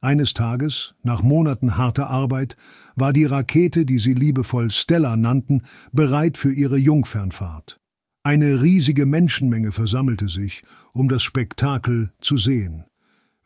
Eines 0.00 0.34
Tages, 0.34 0.94
nach 1.02 1.22
Monaten 1.22 1.76
harter 1.76 2.08
Arbeit, 2.08 2.56
war 2.96 3.12
die 3.12 3.24
Rakete, 3.24 3.86
die 3.86 3.98
sie 3.98 4.14
liebevoll 4.14 4.70
Stella 4.70 5.16
nannten, 5.16 5.62
bereit 5.92 6.36
für 6.38 6.52
ihre 6.52 6.76
Jungfernfahrt. 6.76 7.80
Eine 8.22 8.62
riesige 8.62 9.06
Menschenmenge 9.06 9.70
versammelte 9.70 10.28
sich, 10.28 10.62
um 10.92 11.08
das 11.08 11.22
Spektakel 11.22 12.12
zu 12.20 12.38
sehen. 12.38 12.84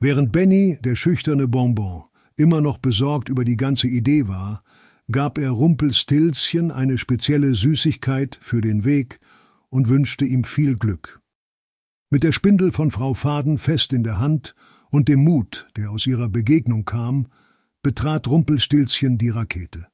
Während 0.00 0.30
Benny, 0.30 0.78
der 0.82 0.94
schüchterne 0.94 1.48
Bonbon, 1.48 2.04
immer 2.38 2.60
noch 2.60 2.78
besorgt 2.78 3.28
über 3.28 3.44
die 3.44 3.56
ganze 3.56 3.88
Idee 3.88 4.28
war, 4.28 4.62
gab 5.10 5.38
er 5.38 5.50
Rumpelstilzchen 5.50 6.70
eine 6.70 6.98
spezielle 6.98 7.54
Süßigkeit 7.54 8.38
für 8.40 8.60
den 8.60 8.84
Weg 8.84 9.20
und 9.70 9.88
wünschte 9.88 10.24
ihm 10.24 10.44
viel 10.44 10.76
Glück. 10.76 11.20
Mit 12.10 12.22
der 12.22 12.32
Spindel 12.32 12.70
von 12.70 12.90
Frau 12.90 13.14
Faden 13.14 13.58
fest 13.58 13.92
in 13.92 14.02
der 14.02 14.18
Hand 14.18 14.54
und 14.90 15.08
dem 15.08 15.24
Mut, 15.24 15.68
der 15.76 15.90
aus 15.90 16.06
ihrer 16.06 16.28
Begegnung 16.28 16.84
kam, 16.84 17.28
betrat 17.82 18.28
Rumpelstilzchen 18.28 19.18
die 19.18 19.28
Rakete. 19.28 19.86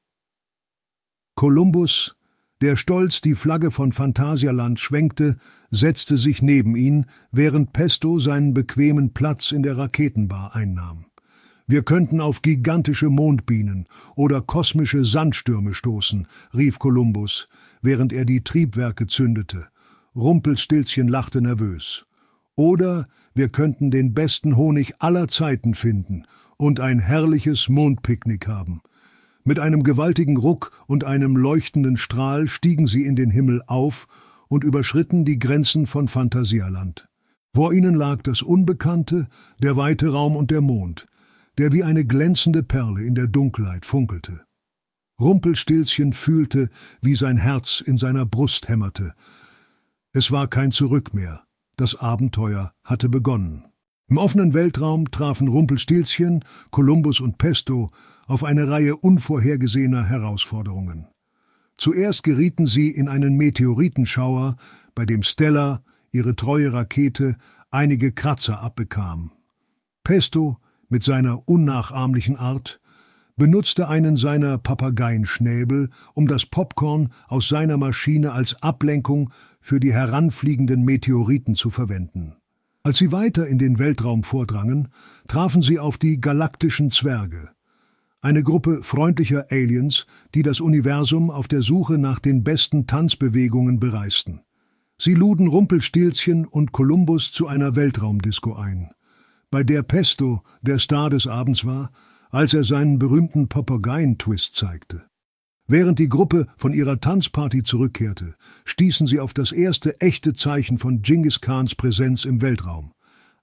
Kolumbus, 1.35 2.15
der 2.61 2.77
stolz 2.77 3.19
die 3.19 3.35
Flagge 3.35 3.71
von 3.71 3.91
Phantasialand 3.91 4.79
schwenkte, 4.79 5.37
setzte 5.69 6.17
sich 6.17 6.41
neben 6.41 6.75
ihn, 6.77 7.05
während 7.31 7.73
Pesto 7.73 8.17
seinen 8.19 8.53
bequemen 8.53 9.13
Platz 9.13 9.51
in 9.51 9.61
der 9.61 9.77
Raketenbar 9.77 10.55
einnahm. 10.55 11.05
Wir 11.67 11.81
könnten 11.81 12.21
auf 12.21 12.43
gigantische 12.43 13.09
Mondbienen 13.09 13.87
oder 14.15 14.41
kosmische 14.41 15.03
Sandstürme 15.03 15.73
stoßen, 15.73 16.27
rief 16.53 16.77
Kolumbus, 16.77 17.47
während 17.81 18.13
er 18.13 18.25
die 18.25 18.43
Triebwerke 18.43 19.07
zündete. 19.07 19.67
Rumpelstilzchen 20.15 21.07
lachte 21.07 21.41
nervös. 21.41 22.05
Oder 22.55 23.07
wir 23.33 23.49
könnten 23.49 23.89
den 23.89 24.13
besten 24.13 24.57
Honig 24.57 24.93
aller 24.99 25.27
Zeiten 25.27 25.73
finden 25.73 26.25
und 26.57 26.79
ein 26.79 26.99
herrliches 26.99 27.67
Mondpicknick 27.67 28.47
haben. 28.47 28.81
Mit 29.43 29.59
einem 29.59 29.83
gewaltigen 29.83 30.37
Ruck 30.37 30.71
und 30.87 31.03
einem 31.03 31.35
leuchtenden 31.35 31.97
Strahl 31.97 32.47
stiegen 32.47 32.85
sie 32.85 33.05
in 33.05 33.15
den 33.15 33.31
Himmel 33.31 33.63
auf 33.65 34.07
und 34.47 34.63
überschritten 34.63 35.25
die 35.25 35.39
Grenzen 35.39 35.87
von 35.87 36.07
Phantasialand. 36.07 37.09
Vor 37.53 37.73
ihnen 37.73 37.95
lag 37.95 38.21
das 38.21 38.41
Unbekannte, 38.41 39.27
der 39.61 39.75
weite 39.77 40.09
Raum 40.09 40.35
und 40.35 40.51
der 40.51 40.61
Mond, 40.61 41.07
der 41.57 41.71
wie 41.71 41.83
eine 41.83 42.05
glänzende 42.05 42.63
Perle 42.63 43.03
in 43.03 43.15
der 43.15 43.27
Dunkelheit 43.27 43.85
funkelte. 43.85 44.45
Rumpelstilzchen 45.19 46.13
fühlte, 46.13 46.69
wie 47.01 47.15
sein 47.15 47.37
Herz 47.37 47.81
in 47.85 47.97
seiner 47.97 48.25
Brust 48.25 48.67
hämmerte. 48.67 49.13
Es 50.11 50.31
war 50.31 50.47
kein 50.47 50.71
Zurück 50.71 51.13
mehr. 51.13 51.43
Das 51.77 51.95
Abenteuer 51.95 52.73
hatte 52.83 53.09
begonnen. 53.09 53.65
Im 54.07 54.17
offenen 54.17 54.53
Weltraum 54.53 55.09
trafen 55.09 55.47
Rumpelstilzchen, 55.47 56.43
Kolumbus 56.69 57.19
und 57.19 57.37
Pesto 57.37 57.91
auf 58.27 58.43
eine 58.43 58.69
Reihe 58.69 58.95
unvorhergesehener 58.95 60.05
Herausforderungen. 60.05 61.07
Zuerst 61.77 62.23
gerieten 62.23 62.65
sie 62.65 62.89
in 62.89 63.09
einen 63.09 63.35
Meteoritenschauer, 63.35 64.57
bei 64.93 65.05
dem 65.05 65.23
Stella, 65.23 65.83
ihre 66.11 66.35
treue 66.35 66.71
Rakete, 66.71 67.35
einige 67.71 68.11
Kratzer 68.11 68.61
abbekam. 68.61 69.31
Pesto, 70.03 70.57
mit 70.89 71.03
seiner 71.03 71.47
unnachahmlichen 71.47 72.37
Art, 72.37 72.79
benutzte 73.35 73.89
einen 73.89 74.17
seiner 74.17 74.57
Papageienschnäbel, 74.57 75.89
um 76.13 76.27
das 76.27 76.45
Popcorn 76.45 77.11
aus 77.27 77.47
seiner 77.47 77.77
Maschine 77.77 78.31
als 78.31 78.61
Ablenkung 78.61 79.31
für 79.59 79.79
die 79.79 79.93
heranfliegenden 79.93 80.83
Meteoriten 80.83 81.55
zu 81.55 81.69
verwenden. 81.69 82.35
Als 82.83 82.99
sie 82.99 83.11
weiter 83.11 83.47
in 83.47 83.57
den 83.57 83.79
Weltraum 83.79 84.23
vordrangen, 84.23 84.89
trafen 85.27 85.61
sie 85.61 85.79
auf 85.79 85.97
die 85.97 86.21
galaktischen 86.21 86.91
Zwerge, 86.91 87.49
eine 88.25 88.41
Gruppe 88.41 88.81
freundlicher 88.81 89.45
Aliens, 89.51 90.07
die 90.33 90.41
das 90.41 90.59
Universum 90.59 91.29
auf 91.29 91.47
der 91.47 91.61
Suche 91.61 91.99
nach 91.99 92.19
den 92.19 92.43
besten 92.43 92.87
Tanzbewegungen 92.87 93.79
bereisten. 93.79 94.41
Sie 94.97 95.13
luden 95.13 95.47
Rumpelstilzchen 95.47 96.45
und 96.45 96.71
Kolumbus 96.71 97.31
zu 97.31 97.45
einer 97.45 97.75
Weltraumdisco 97.75 98.55
ein, 98.55 98.89
bei 99.51 99.63
der 99.63 99.83
Pesto 99.83 100.41
der 100.61 100.79
Star 100.79 101.09
des 101.09 101.27
Abends 101.27 101.65
war 101.65 101.91
als 102.35 102.53
er 102.53 102.65
seinen 102.65 102.99
berühmten 102.99 103.47
Papageientwist 103.47 104.55
zeigte. 104.55 105.05
Während 105.67 105.99
die 105.99 106.09
Gruppe 106.09 106.47
von 106.57 106.73
ihrer 106.73 106.99
Tanzparty 106.99 107.63
zurückkehrte, 107.63 108.35
stießen 108.65 109.07
sie 109.07 109.21
auf 109.21 109.33
das 109.33 109.53
erste 109.53 110.01
echte 110.01 110.33
Zeichen 110.33 110.77
von 110.77 111.01
Genghis 111.01 111.39
Khans 111.39 111.75
Präsenz 111.75 112.25
im 112.25 112.41
Weltraum. 112.41 112.91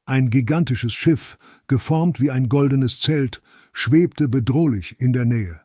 Ein 0.05 0.29
gigantisches 0.29 0.93
Schiff, 0.93 1.39
geformt 1.69 2.21
wie 2.21 2.31
ein 2.31 2.51
goldenes 2.51 3.01
Zelt, 3.01 3.41
schwebte 3.73 4.29
bedrohlich 4.29 5.01
in 5.01 5.15
der 5.15 5.25
Nähe. 5.25 5.63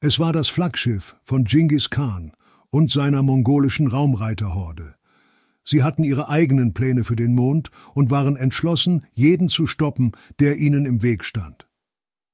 Es 0.00 0.18
war 0.18 0.34
das 0.34 0.48
Flaggschiff 0.48 1.16
von 1.22 1.44
Genghis 1.44 1.88
Khan 1.88 2.32
und 2.68 2.90
seiner 2.90 3.22
mongolischen 3.22 3.86
Raumreiterhorde. 3.86 4.97
Sie 5.70 5.82
hatten 5.82 6.02
ihre 6.02 6.30
eigenen 6.30 6.72
Pläne 6.72 7.04
für 7.04 7.14
den 7.14 7.34
Mond 7.34 7.70
und 7.92 8.10
waren 8.10 8.36
entschlossen, 8.36 9.04
jeden 9.12 9.50
zu 9.50 9.66
stoppen, 9.66 10.12
der 10.40 10.56
ihnen 10.56 10.86
im 10.86 11.02
Weg 11.02 11.24
stand. 11.24 11.68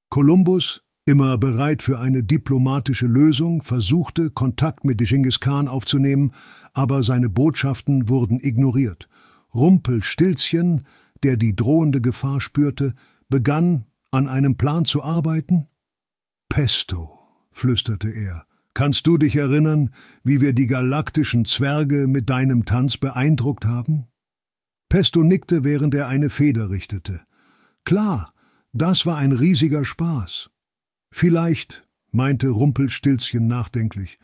Kolumbus, 0.08 0.84
immer 1.04 1.36
bereit 1.36 1.82
für 1.82 1.98
eine 1.98 2.22
diplomatische 2.22 3.08
Lösung, 3.08 3.60
versuchte, 3.60 4.30
Kontakt 4.30 4.84
mit 4.84 4.98
Genghis 4.98 5.40
Khan 5.40 5.66
aufzunehmen, 5.66 6.30
aber 6.74 7.02
seine 7.02 7.28
Botschaften 7.28 8.08
wurden 8.08 8.38
ignoriert. 8.38 9.08
Rumpelstilzchen, 9.52 10.86
der 11.24 11.36
die 11.36 11.56
drohende 11.56 12.00
Gefahr 12.00 12.40
spürte, 12.40 12.94
begann, 13.28 13.84
an 14.12 14.28
einem 14.28 14.56
Plan 14.56 14.84
zu 14.84 15.02
arbeiten? 15.02 15.66
Pesto, 16.48 17.18
flüsterte 17.50 18.10
er, 18.10 18.46
kannst 18.74 19.06
du 19.06 19.16
dich 19.16 19.36
erinnern, 19.36 19.90
wie 20.22 20.40
wir 20.40 20.52
die 20.52 20.66
galaktischen 20.66 21.44
Zwerge 21.44 22.06
mit 22.06 22.28
deinem 22.28 22.64
Tanz 22.64 22.96
beeindruckt 22.96 23.64
haben? 23.64 24.06
Pesto 24.88 25.22
nickte, 25.22 25.64
während 25.64 25.94
er 25.94 26.08
eine 26.08 26.30
Feder 26.30 26.70
richtete. 26.70 27.22
Klar, 27.84 28.32
das 28.72 29.06
war 29.06 29.16
ein 29.16 29.32
riesiger 29.32 29.84
Spaß. 29.84 30.50
Vielleicht, 31.12 31.86
meinte 32.10 32.48
Rumpelstilzchen 32.48 33.46
nachdenklich, 33.46 34.18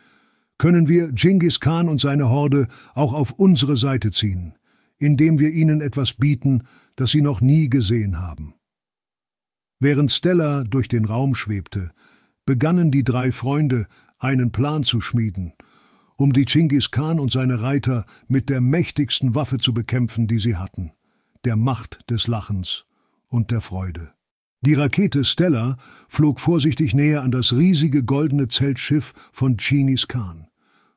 können 0.59 0.88
wir 0.88 1.12
Genghis 1.12 1.61
Khan 1.61 1.88
und 1.88 2.00
seine 2.00 2.28
Horde 2.28 2.69
auch 2.95 3.14
auf 3.14 3.33
unsere 3.33 3.76
Seite 3.76 4.11
ziehen, 4.11 4.54
indem 4.99 5.38
wir 5.38 5.50
ihnen 5.50 5.80
etwas 5.80 6.14
bieten, 6.14 6.64
das 6.97 7.11
sie 7.11 7.23
noch 7.23 7.40
nie 7.40 7.71
gesehen 7.71 8.19
haben. 8.19 8.54
Während 9.78 10.12
Stella 10.12 10.64
durch 10.64 10.88
den 10.88 11.07
Raum 11.07 11.35
schwebte, 11.35 11.92
begannen 12.45 12.90
die 12.90 13.04
drei 13.04 13.33
Freunde, 13.33 13.87
einen 14.21 14.53
Plan 14.53 14.85
zu 14.85 15.00
schmieden, 15.00 15.55
um 16.17 16.33
die 16.33 16.45
Genghis 16.45 16.91
Khan 16.91 17.19
und 17.19 17.33
seine 17.33 17.62
Reiter 17.62 18.05
mit 18.29 18.49
der 18.49 18.61
mächtigsten 18.61 19.35
Waffe 19.35 19.59
zu 19.59 19.75
bekämpfen, 19.75 20.27
die 20.27 20.39
sie 20.39 20.57
hatten, 20.57 20.93
der 21.45 21.57
Macht 21.57 22.09
des 22.11 22.29
Lachens 22.29 22.85
und 23.27 23.50
der 23.50 23.61
Freude. 23.61 24.12
Die 24.62 24.75
Rakete 24.75 25.25
Stella 25.25 25.79
flog 26.07 26.39
vorsichtig 26.39 26.93
näher 26.93 27.23
an 27.23 27.31
das 27.31 27.55
riesige 27.55 28.05
goldene 28.05 28.49
Zeltschiff 28.49 29.15
von 29.33 29.57
Chinis 29.57 30.07
Khan. 30.07 30.49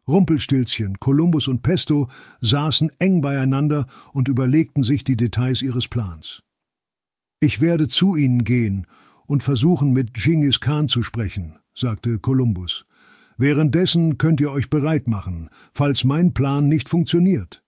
Rumpelstilzchen, 0.06 1.00
Kolumbus 1.00 1.48
und 1.48 1.62
Pesto 1.62 2.10
saßen 2.42 2.92
eng 3.00 3.22
beieinander 3.22 3.86
und 4.12 4.28
überlegten 4.28 4.84
sich 4.84 5.06
die 5.06 5.16
Details 5.16 5.62
ihres 5.62 5.88
Plans. 5.88 6.44
Ich 7.40 7.62
werde 7.62 7.88
zu 7.88 8.18
ihnen 8.18 8.44
gehen 8.44 8.86
und 9.28 9.44
versuchen, 9.44 9.94
mit 9.94 10.14
Genghis 10.14 10.60
Khan 10.60 10.90
zu 10.90 11.02
sprechen, 11.02 11.58
sagte 11.74 12.20
Kolumbus. 12.20 12.86
Währenddessen 13.38 14.18
könnt 14.18 14.42
ihr 14.42 14.52
euch 14.52 14.70
bereit 14.70 15.08
machen, 15.08 15.50
falls 15.74 16.04
mein 16.04 16.34
Plan 16.34 16.68
nicht 16.68 16.90
funktioniert. 16.90 17.64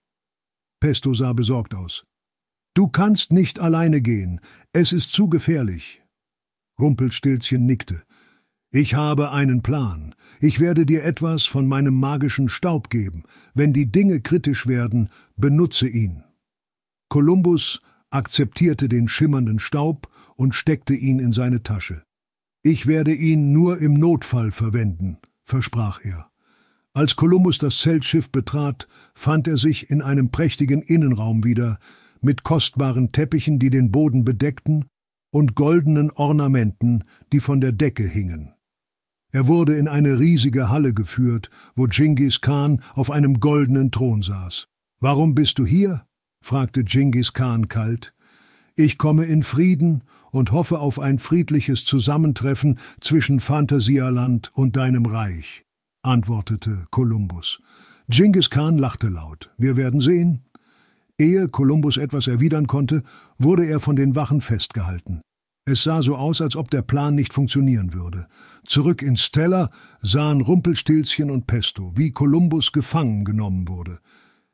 Pesto 0.80 1.14
sah 1.14 1.32
besorgt 1.32 1.74
aus. 1.74 2.04
Du 2.74 2.88
kannst 2.88 3.32
nicht 3.32 3.58
alleine 3.58 4.02
gehen, 4.02 4.40
es 4.72 4.92
ist 4.92 5.12
zu 5.12 5.28
gefährlich. 5.28 6.02
Rumpelstilzchen 6.78 7.64
nickte. 7.64 8.02
Ich 8.70 8.94
habe 8.94 9.30
einen 9.30 9.62
Plan. 9.62 10.14
Ich 10.40 10.60
werde 10.60 10.84
dir 10.84 11.02
etwas 11.04 11.46
von 11.46 11.66
meinem 11.66 11.94
magischen 11.94 12.50
Staub 12.50 12.90
geben. 12.90 13.24
Wenn 13.54 13.72
die 13.72 13.90
Dinge 13.90 14.20
kritisch 14.20 14.66
werden, 14.66 15.08
benutze 15.36 15.88
ihn. 15.88 16.24
Kolumbus 17.08 17.80
akzeptierte 18.10 18.88
den 18.88 19.08
schimmernden 19.08 19.58
Staub 19.58 20.08
und 20.36 20.54
steckte 20.54 20.94
ihn 20.94 21.18
in 21.18 21.32
seine 21.32 21.62
Tasche. 21.62 22.02
Ich 22.62 22.86
werde 22.86 23.14
ihn 23.14 23.52
nur 23.52 23.78
im 23.78 23.94
Notfall 23.94 24.52
verwenden, 24.52 25.18
versprach 25.46 26.04
er. 26.04 26.30
Als 26.92 27.16
Kolumbus 27.16 27.58
das 27.58 27.78
Zeltschiff 27.80 28.30
betrat, 28.30 28.88
fand 29.14 29.48
er 29.48 29.56
sich 29.56 29.90
in 29.90 30.02
einem 30.02 30.30
prächtigen 30.30 30.82
Innenraum 30.82 31.44
wieder, 31.44 31.78
mit 32.20 32.42
kostbaren 32.42 33.12
Teppichen, 33.12 33.58
die 33.58 33.70
den 33.70 33.90
Boden 33.92 34.24
bedeckten, 34.24 34.86
und 35.30 35.54
goldenen 35.54 36.10
Ornamenten, 36.10 37.04
die 37.32 37.40
von 37.40 37.60
der 37.60 37.72
Decke 37.72 38.04
hingen. 38.04 38.54
Er 39.32 39.46
wurde 39.46 39.76
in 39.76 39.88
eine 39.88 40.18
riesige 40.18 40.70
Halle 40.70 40.94
geführt, 40.94 41.50
wo 41.74 41.84
Genghis 41.84 42.40
Khan 42.40 42.80
auf 42.94 43.10
einem 43.10 43.38
goldenen 43.38 43.90
Thron 43.90 44.22
saß. 44.22 44.66
Warum 44.98 45.34
bist 45.34 45.58
du 45.58 45.66
hier? 45.66 46.06
fragte 46.40 46.84
Genghis 46.84 47.34
Khan 47.34 47.68
kalt. 47.68 48.14
Ich 48.78 48.98
komme 48.98 49.24
in 49.24 49.42
Frieden 49.42 50.04
und 50.30 50.52
hoffe 50.52 50.80
auf 50.80 51.00
ein 51.00 51.18
friedliches 51.18 51.86
Zusammentreffen 51.86 52.78
zwischen 53.00 53.40
Phantasialand 53.40 54.50
und 54.52 54.76
deinem 54.76 55.06
Reich, 55.06 55.64
antwortete 56.02 56.84
Kolumbus. 56.90 57.58
Genghis 58.10 58.50
Khan 58.50 58.76
lachte 58.76 59.08
laut. 59.08 59.50
Wir 59.56 59.76
werden 59.76 60.02
sehen. 60.02 60.44
Ehe 61.18 61.48
Kolumbus 61.48 61.96
etwas 61.96 62.26
erwidern 62.26 62.66
konnte, 62.66 63.02
wurde 63.38 63.64
er 63.64 63.80
von 63.80 63.96
den 63.96 64.14
Wachen 64.14 64.42
festgehalten. 64.42 65.22
Es 65.64 65.82
sah 65.82 66.02
so 66.02 66.14
aus, 66.14 66.42
als 66.42 66.54
ob 66.54 66.70
der 66.70 66.82
Plan 66.82 67.14
nicht 67.14 67.32
funktionieren 67.32 67.94
würde. 67.94 68.28
Zurück 68.66 69.00
in 69.00 69.16
Stella 69.16 69.70
sahen 70.02 70.42
Rumpelstilzchen 70.42 71.30
und 71.30 71.46
Pesto, 71.46 71.92
wie 71.96 72.10
Kolumbus 72.10 72.72
gefangen 72.72 73.24
genommen 73.24 73.68
wurde. 73.68 74.00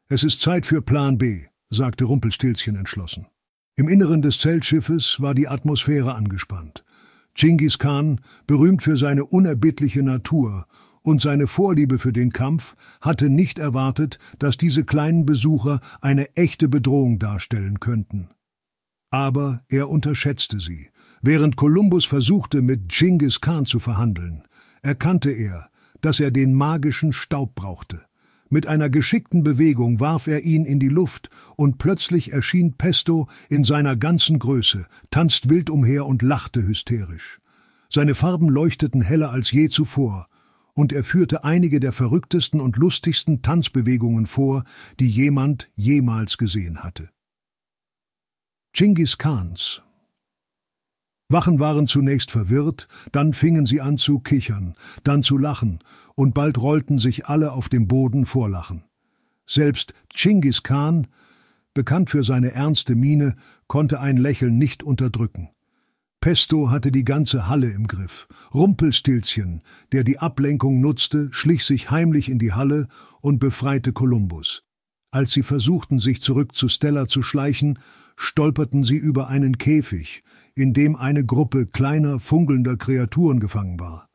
Es 0.09 0.23
ist 0.23 0.41
Zeit 0.41 0.65
für 0.65 0.81
Plan 0.81 1.19
B, 1.19 1.47
sagte 1.71 2.05
Rumpelstilzchen 2.05 2.77
entschlossen. 2.77 3.27
Im 3.75 3.89
Inneren 3.89 4.21
des 4.21 4.39
Zeltschiffes 4.39 5.21
war 5.21 5.35
die 5.35 5.49
Atmosphäre 5.49 6.15
angespannt. 6.15 6.85
Genghis 7.35 7.79
Khan, 7.79 8.21
berühmt 8.47 8.83
für 8.83 8.99
seine 8.99 9.25
unerbittliche 9.25 10.03
Natur 10.03 10.67
und 11.01 11.23
seine 11.23 11.47
Vorliebe 11.47 11.99
für 11.99 12.13
den 12.13 12.33
Kampf, 12.33 12.77
hatte 13.01 13.31
nicht 13.31 13.59
erwartet, 13.59 14.19
dass 14.39 14.59
diese 14.59 14.85
kleinen 14.85 15.25
Besucher 15.25 15.81
eine 16.03 16.37
echte 16.37 16.69
Bedrohung 16.69 17.19
darstellen 17.19 17.81
könnten. 17.81 18.29
Aber 19.11 19.63
er 19.69 19.89
unterschätzte 19.89 20.61
sie. 20.61 20.91
Während 21.23 21.57
Kolumbus 21.57 22.05
versuchte, 22.05 22.61
mit 22.61 22.91
Genghis 22.91 23.41
Khan 23.41 23.65
zu 23.65 23.79
verhandeln, 23.79 24.43
erkannte 24.83 25.31
er, 25.31 25.71
dass 26.03 26.21
er 26.21 26.31
den 26.31 26.53
magischen 26.53 27.15
Staub 27.15 27.55
brauchte. 27.55 28.03
Mit 28.53 28.67
einer 28.67 28.91
geschickten 28.91 29.45
Bewegung 29.45 29.99
warf 29.99 30.27
er 30.27 30.43
ihn 30.43 30.67
in 30.67 30.79
die 30.79 30.91
Luft, 30.91 31.31
und 31.57 31.79
plötzlich 31.79 32.35
erschien 32.35 32.75
Pesto 32.75 33.27
in 33.49 33.65
seiner 33.65 33.97
ganzen 33.97 34.39
Größe, 34.39 34.85
tanzt 35.09 35.49
wild 35.49 35.71
umher 35.71 36.05
und 36.05 36.21
lachte 36.21 36.63
hysterisch. 36.63 37.41
Seine 37.89 38.15
Farben 38.15 38.51
leuchteten 38.51 39.01
heller 39.01 39.31
als 39.31 39.53
je 39.53 39.71
zuvor, 39.71 40.29
und 40.75 40.93
er 40.93 41.03
führte 41.03 41.45
einige 41.45 41.81
der 41.81 41.93
verrücktesten 41.93 42.61
und 42.61 42.77
lustigsten 42.77 43.41
Tanzbewegungen 43.41 44.27
vor, 44.27 44.65
die 45.01 45.09
jemand 45.09 45.71
jemals 45.75 46.37
gesehen 46.37 46.85
hatte. 46.85 47.09
Genghis 48.75 49.17
Khans 49.17 49.81
Wachen 51.33 51.61
waren 51.61 51.87
zunächst 51.87 52.31
verwirrt, 52.31 52.89
dann 53.11 53.33
fingen 53.33 53.67
sie 53.67 53.81
an 53.81 53.97
zu 53.97 54.21
kichern, 54.21 54.75
dann 55.05 55.23
zu 55.23 55.39
lachen, 55.39 55.81
und 56.15 56.35
bald 56.35 56.59
rollten 56.59 56.99
sich 56.99 57.27
alle 57.27 57.53
auf 57.53 57.69
dem 57.69 57.89
Boden 57.89 58.27
vor 58.27 58.49
Lachen. 58.49 58.85
Selbst 59.47 59.95
Genghis 60.15 60.63
Khan, 60.63 61.09
bekannt 61.75 62.11
für 62.11 62.23
seine 62.23 62.53
ernste 62.53 62.95
Miene, 62.95 63.37
konnte 63.67 64.01
ein 64.01 64.17
Lächeln 64.17 64.59
nicht 64.59 64.83
unterdrücken. 64.83 65.51
Pesto 66.21 66.71
hatte 66.71 66.93
die 66.93 67.05
ganze 67.05 67.49
Halle 67.49 67.71
im 67.71 67.89
Griff. 67.89 68.29
Rumpelstilzchen, 68.55 69.63
der 69.91 70.05
die 70.05 70.21
Ablenkung 70.21 70.81
nutzte, 70.81 71.29
schlich 71.33 71.65
sich 71.65 71.91
heimlich 71.91 72.29
in 72.29 72.39
die 72.39 72.53
Halle 72.53 72.87
und 73.21 73.41
befreite 73.41 73.93
Kolumbus. 73.93 74.63
Als 75.11 75.33
sie 75.33 75.43
versuchten, 75.43 75.99
sich 75.99 76.23
zurück 76.23 76.55
zu 76.55 76.69
Stella 76.69 77.09
zu 77.09 77.23
schleichen, 77.23 77.81
stolperten 78.17 78.85
sie 78.85 78.97
über 78.97 79.29
einen 79.29 79.59
Käfig, 79.59 80.23
in 80.55 80.73
dem 80.73 80.97
eine 80.97 81.25
Gruppe 81.25 81.67
kleiner, 81.67 82.21
funkelnder 82.21 82.77
Kreaturen 82.77 83.41
gefangen 83.41 83.81
war. 83.81 84.09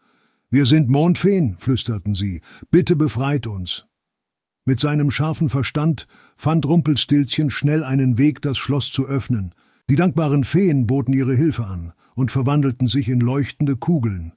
Wir 0.49 0.65
sind 0.65 0.89
Mondfeen, 0.89 1.57
flüsterten 1.57 2.15
sie, 2.15 2.41
bitte 2.71 2.95
befreit 2.95 3.47
uns. 3.47 3.85
Mit 4.65 4.79
seinem 4.79 5.11
scharfen 5.11 5.49
Verstand 5.49 6.07
fand 6.35 6.65
Rumpelstilzchen 6.65 7.49
schnell 7.49 7.83
einen 7.83 8.17
Weg, 8.17 8.41
das 8.41 8.57
Schloss 8.57 8.91
zu 8.91 9.05
öffnen. 9.05 9.53
Die 9.89 9.95
dankbaren 9.95 10.43
Feen 10.43 10.87
boten 10.87 11.13
ihre 11.13 11.35
Hilfe 11.35 11.65
an 11.65 11.93
und 12.15 12.31
verwandelten 12.31 12.87
sich 12.87 13.07
in 13.07 13.19
leuchtende 13.19 13.77
Kugeln, 13.77 14.33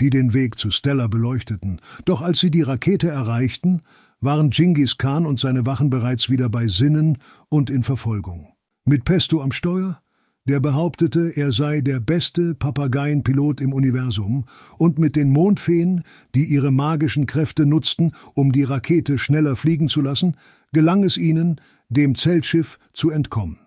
die 0.00 0.10
den 0.10 0.34
Weg 0.34 0.58
zu 0.58 0.70
Stella 0.70 1.06
beleuchteten. 1.06 1.80
Doch 2.04 2.20
als 2.20 2.40
sie 2.40 2.50
die 2.50 2.62
Rakete 2.62 3.08
erreichten, 3.08 3.82
waren 4.20 4.50
Genghis 4.50 4.98
Khan 4.98 5.26
und 5.26 5.40
seine 5.40 5.66
Wachen 5.66 5.90
bereits 5.90 6.28
wieder 6.28 6.48
bei 6.48 6.68
Sinnen 6.68 7.18
und 7.48 7.70
in 7.70 7.82
Verfolgung. 7.82 8.52
Mit 8.84 9.04
Pesto 9.04 9.42
am 9.42 9.52
Steuer 9.52 10.00
der 10.46 10.60
behauptete, 10.60 11.36
er 11.36 11.52
sei 11.52 11.80
der 11.80 12.00
beste 12.00 12.54
Papageienpilot 12.54 13.60
im 13.60 13.72
Universum, 13.72 14.44
und 14.76 14.98
mit 14.98 15.16
den 15.16 15.30
Mondfeen, 15.30 16.02
die 16.34 16.44
ihre 16.44 16.70
magischen 16.70 17.26
Kräfte 17.26 17.64
nutzten, 17.64 18.12
um 18.34 18.52
die 18.52 18.64
Rakete 18.64 19.16
schneller 19.16 19.56
fliegen 19.56 19.88
zu 19.88 20.02
lassen, 20.02 20.36
gelang 20.72 21.02
es 21.02 21.16
ihnen, 21.16 21.60
dem 21.88 22.14
Zeltschiff 22.14 22.78
zu 22.92 23.10
entkommen. 23.10 23.58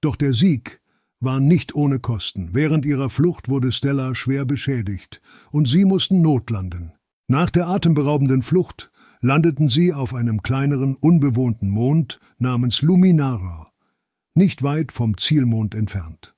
Doch 0.00 0.16
der 0.16 0.32
Sieg 0.32 0.80
war 1.18 1.40
nicht 1.40 1.74
ohne 1.74 1.98
Kosten. 1.98 2.50
Während 2.52 2.84
ihrer 2.86 3.10
Flucht 3.10 3.48
wurde 3.48 3.72
Stella 3.72 4.14
schwer 4.14 4.44
beschädigt, 4.44 5.20
und 5.50 5.66
sie 5.66 5.84
mussten 5.84 6.22
notlanden. 6.22 6.92
Nach 7.26 7.50
der 7.50 7.68
atemberaubenden 7.68 8.42
Flucht 8.42 8.90
landeten 9.20 9.68
sie 9.68 9.92
auf 9.92 10.14
einem 10.14 10.42
kleineren, 10.42 10.96
unbewohnten 10.96 11.70
Mond 11.70 12.20
namens 12.38 12.82
Luminara, 12.82 13.71
nicht 14.34 14.62
weit 14.62 14.92
vom 14.92 15.16
Zielmond 15.18 15.74
entfernt. 15.74 16.34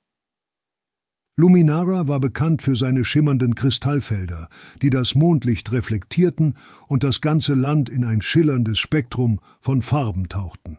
Luminara 1.37 2.07
war 2.07 2.20
bekannt 2.20 2.62
für 2.62 2.76
seine 2.76 3.04
schimmernden 3.04 3.57
Kristallfelder, 3.57 4.48
die 4.83 4.90
das 4.90 5.16
Mondlicht 5.16 5.72
reflektierten 5.72 6.54
und 6.87 7.02
das 7.02 7.20
ganze 7.20 7.54
Land 7.54 7.88
in 7.88 8.04
ein 8.04 8.22
schillerndes 8.22 8.78
Spektrum 8.78 9.40
von 9.61 9.83
Farben 9.83 10.28
tauchten. 10.28 10.78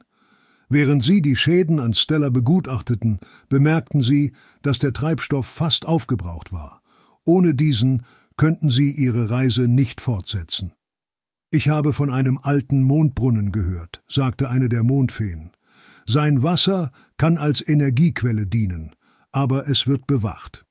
Während 0.70 1.04
sie 1.04 1.22
die 1.22 1.36
Schäden 1.36 1.80
an 1.80 1.94
Stella 1.94 2.30
begutachteten, 2.30 3.20
bemerkten 3.50 4.02
sie, 4.02 4.32
dass 4.62 4.80
der 4.80 4.94
Treibstoff 4.94 5.46
fast 5.46 5.86
aufgebraucht 5.86 6.54
war. 6.54 6.82
Ohne 7.26 7.54
diesen 7.54 8.04
könnten 8.38 8.70
sie 8.70 8.92
ihre 8.92 9.30
Reise 9.30 9.68
nicht 9.68 10.02
fortsetzen. 10.02 10.74
Ich 11.52 11.70
habe 11.70 11.94
von 11.94 12.10
einem 12.10 12.40
alten 12.42 12.82
Mondbrunnen 12.82 13.52
gehört, 13.52 14.04
sagte 14.08 14.50
eine 14.50 14.70
der 14.70 14.84
Mondfeen. 14.84 15.52
Sein 16.08 16.44
Wasser 16.44 16.92
kann 17.18 17.38
als 17.38 17.68
Energiequelle 17.68 18.46
dienen, 18.46 18.96
aber 19.32 19.68
es 19.68 19.88
wird 19.88 20.06
bewacht. 20.06 20.66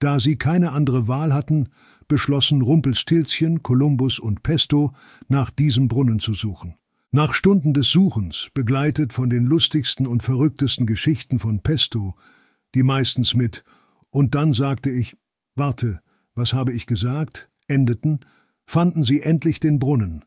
Da 0.00 0.20
sie 0.20 0.36
keine 0.36 0.72
andere 0.72 1.08
Wahl 1.08 1.32
hatten, 1.32 1.68
beschlossen 2.08 2.62
Rumpelstilzchen, 2.62 3.62
Kolumbus 3.62 4.18
und 4.18 4.42
Pesto, 4.42 4.92
nach 5.28 5.50
diesem 5.50 5.88
Brunnen 5.88 6.18
zu 6.18 6.34
suchen. 6.34 6.74
Nach 7.10 7.32
Stunden 7.32 7.74
des 7.74 7.90
Suchens, 7.90 8.48
begleitet 8.54 9.12
von 9.12 9.30
den 9.30 9.44
lustigsten 9.44 10.06
und 10.06 10.22
verrücktesten 10.22 10.86
Geschichten 10.86 11.38
von 11.38 11.62
Pesto, 11.62 12.16
die 12.74 12.82
meistens 12.82 13.34
mit 13.34 13.64
Und 14.10 14.34
dann 14.34 14.52
sagte 14.52 14.90
ich, 14.90 15.16
warte, 15.54 16.00
was 16.34 16.52
habe 16.52 16.72
ich 16.72 16.86
gesagt, 16.86 17.50
endeten, 17.66 18.20
fanden 18.66 19.04
sie 19.04 19.22
endlich 19.22 19.60
den 19.60 19.78
Brunnen, 19.78 20.24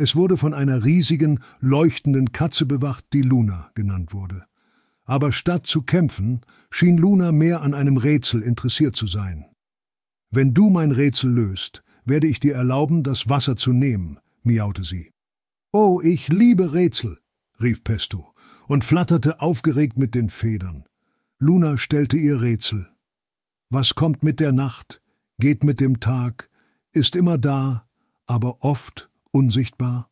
es 0.00 0.14
wurde 0.14 0.36
von 0.36 0.54
einer 0.54 0.84
riesigen, 0.84 1.40
leuchtenden 1.60 2.30
Katze 2.30 2.66
bewacht, 2.66 3.04
die 3.12 3.22
Luna 3.22 3.70
genannt 3.74 4.12
wurde. 4.12 4.44
Aber 5.04 5.32
statt 5.32 5.66
zu 5.66 5.82
kämpfen, 5.82 6.42
schien 6.70 6.98
Luna 6.98 7.32
mehr 7.32 7.62
an 7.62 7.74
einem 7.74 7.96
Rätsel 7.96 8.42
interessiert 8.42 8.94
zu 8.94 9.08
sein. 9.08 9.46
Wenn 10.30 10.54
du 10.54 10.70
mein 10.70 10.92
Rätsel 10.92 11.32
löst, 11.32 11.82
werde 12.04 12.28
ich 12.28 12.38
dir 12.38 12.54
erlauben, 12.54 13.02
das 13.02 13.28
Wasser 13.28 13.56
zu 13.56 13.72
nehmen, 13.72 14.20
miaute 14.42 14.84
sie. 14.84 15.10
Oh, 15.72 16.00
ich 16.00 16.28
liebe 16.28 16.74
Rätsel, 16.74 17.18
rief 17.60 17.82
Pesto 17.82 18.34
und 18.68 18.84
flatterte 18.84 19.40
aufgeregt 19.40 19.98
mit 19.98 20.14
den 20.14 20.28
Federn. 20.28 20.84
Luna 21.38 21.76
stellte 21.76 22.16
ihr 22.18 22.40
Rätsel. 22.40 22.88
Was 23.68 23.96
kommt 23.96 24.22
mit 24.22 24.38
der 24.38 24.52
Nacht, 24.52 25.02
geht 25.40 25.64
mit 25.64 25.80
dem 25.80 25.98
Tag, 25.98 26.50
ist 26.92 27.16
immer 27.16 27.36
da, 27.36 27.88
aber 28.26 28.62
oft 28.62 29.10
unsichtbar? 29.38 30.10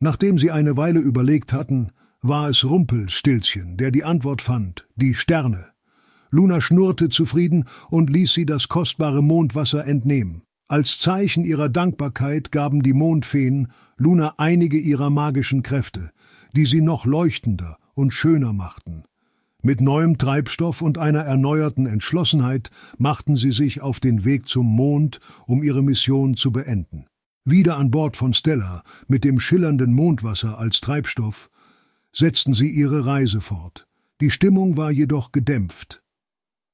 Nachdem 0.00 0.38
sie 0.38 0.50
eine 0.50 0.76
Weile 0.76 1.00
überlegt 1.00 1.54
hatten, 1.54 1.92
war 2.20 2.50
es 2.50 2.64
Rumpelstilzchen, 2.64 3.78
der 3.78 3.90
die 3.90 4.04
Antwort 4.04 4.42
fand, 4.42 4.86
die 4.96 5.14
Sterne. 5.14 5.68
Luna 6.30 6.60
schnurrte 6.60 7.08
zufrieden 7.08 7.64
und 7.88 8.10
ließ 8.10 8.34
sie 8.34 8.44
das 8.44 8.68
kostbare 8.68 9.22
Mondwasser 9.22 9.86
entnehmen. 9.86 10.42
Als 10.68 10.98
Zeichen 10.98 11.44
ihrer 11.44 11.70
Dankbarkeit 11.70 12.52
gaben 12.52 12.82
die 12.82 12.92
Mondfeen 12.92 13.68
Luna 13.96 14.34
einige 14.36 14.78
ihrer 14.78 15.08
magischen 15.08 15.62
Kräfte, 15.62 16.10
die 16.52 16.66
sie 16.66 16.82
noch 16.82 17.06
leuchtender 17.06 17.78
und 17.94 18.12
schöner 18.12 18.52
machten. 18.52 19.04
Mit 19.62 19.80
neuem 19.80 20.18
Treibstoff 20.18 20.82
und 20.82 20.98
einer 20.98 21.20
erneuerten 21.20 21.86
Entschlossenheit 21.86 22.70
machten 22.98 23.36
sie 23.36 23.52
sich 23.52 23.80
auf 23.80 24.00
den 24.00 24.24
Weg 24.24 24.48
zum 24.48 24.66
Mond, 24.66 25.20
um 25.46 25.62
ihre 25.62 25.82
Mission 25.82 26.36
zu 26.36 26.52
beenden. 26.52 27.06
Wieder 27.48 27.76
an 27.76 27.92
Bord 27.92 28.16
von 28.16 28.34
Stella, 28.34 28.82
mit 29.06 29.22
dem 29.22 29.38
schillernden 29.38 29.92
Mondwasser 29.92 30.58
als 30.58 30.80
Treibstoff, 30.80 31.48
setzten 32.12 32.54
sie 32.54 32.68
ihre 32.68 33.06
Reise 33.06 33.40
fort. 33.40 33.86
Die 34.20 34.32
Stimmung 34.32 34.76
war 34.76 34.90
jedoch 34.90 35.30
gedämpft. 35.30 36.02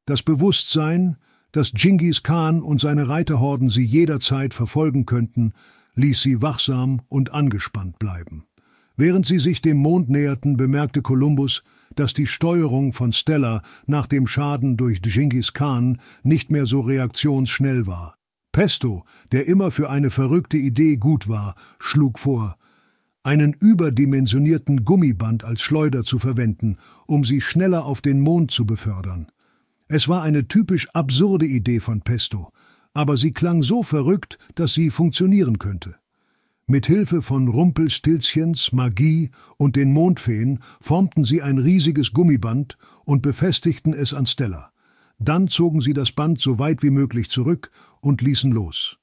Das 0.06 0.22
Bewusstsein, 0.22 1.18
dass 1.52 1.72
Genghis 1.72 2.22
Khan 2.22 2.62
und 2.62 2.80
seine 2.80 3.10
Reiterhorden 3.10 3.68
sie 3.68 3.84
jederzeit 3.84 4.54
verfolgen 4.54 5.04
könnten, 5.04 5.52
ließ 5.94 6.22
sie 6.22 6.40
wachsam 6.40 7.02
und 7.08 7.34
angespannt 7.34 7.98
bleiben. 7.98 8.46
Während 8.96 9.26
sie 9.26 9.40
sich 9.40 9.60
dem 9.60 9.76
Mond 9.76 10.08
näherten, 10.08 10.56
bemerkte 10.56 11.02
Kolumbus, 11.02 11.64
dass 11.96 12.14
die 12.14 12.26
Steuerung 12.26 12.94
von 12.94 13.12
Stella 13.12 13.60
nach 13.84 14.06
dem 14.06 14.26
Schaden 14.26 14.78
durch 14.78 15.02
Genghis 15.02 15.52
Khan 15.52 16.00
nicht 16.22 16.50
mehr 16.50 16.64
so 16.64 16.80
reaktionsschnell 16.80 17.86
war. 17.86 18.16
Pesto, 18.52 19.04
der 19.32 19.48
immer 19.48 19.70
für 19.70 19.88
eine 19.88 20.10
verrückte 20.10 20.58
Idee 20.58 20.96
gut 20.96 21.26
war, 21.26 21.54
schlug 21.78 22.18
vor, 22.18 22.56
einen 23.22 23.54
überdimensionierten 23.54 24.84
Gummiband 24.84 25.44
als 25.44 25.62
Schleuder 25.62 26.04
zu 26.04 26.18
verwenden, 26.18 26.76
um 27.06 27.24
sie 27.24 27.40
schneller 27.40 27.84
auf 27.86 28.02
den 28.02 28.20
Mond 28.20 28.50
zu 28.50 28.66
befördern. 28.66 29.30
Es 29.88 30.08
war 30.08 30.22
eine 30.22 30.48
typisch 30.48 30.88
absurde 30.92 31.46
Idee 31.46 31.80
von 31.80 32.02
Pesto, 32.02 32.52
aber 32.94 33.16
sie 33.16 33.32
klang 33.32 33.62
so 33.62 33.82
verrückt, 33.82 34.38
dass 34.54 34.74
sie 34.74 34.90
funktionieren 34.90 35.58
könnte. 35.58 35.96
Mit 36.66 36.86
Hilfe 36.86 37.22
von 37.22 37.48
Rumpelstilzchens, 37.48 38.72
Magie 38.72 39.30
und 39.56 39.76
den 39.76 39.92
Mondfeen 39.92 40.60
formten 40.80 41.24
sie 41.24 41.42
ein 41.42 41.58
riesiges 41.58 42.12
Gummiband 42.12 42.78
und 43.04 43.22
befestigten 43.22 43.94
es 43.94 44.14
an 44.14 44.26
Stella. 44.26 44.72
Dann 45.18 45.48
zogen 45.48 45.80
sie 45.80 45.92
das 45.92 46.12
Band 46.12 46.40
so 46.40 46.58
weit 46.58 46.82
wie 46.82 46.90
möglich 46.90 47.30
zurück 47.30 47.70
und 48.02 48.20
ließen 48.20 48.52
los. 48.52 48.98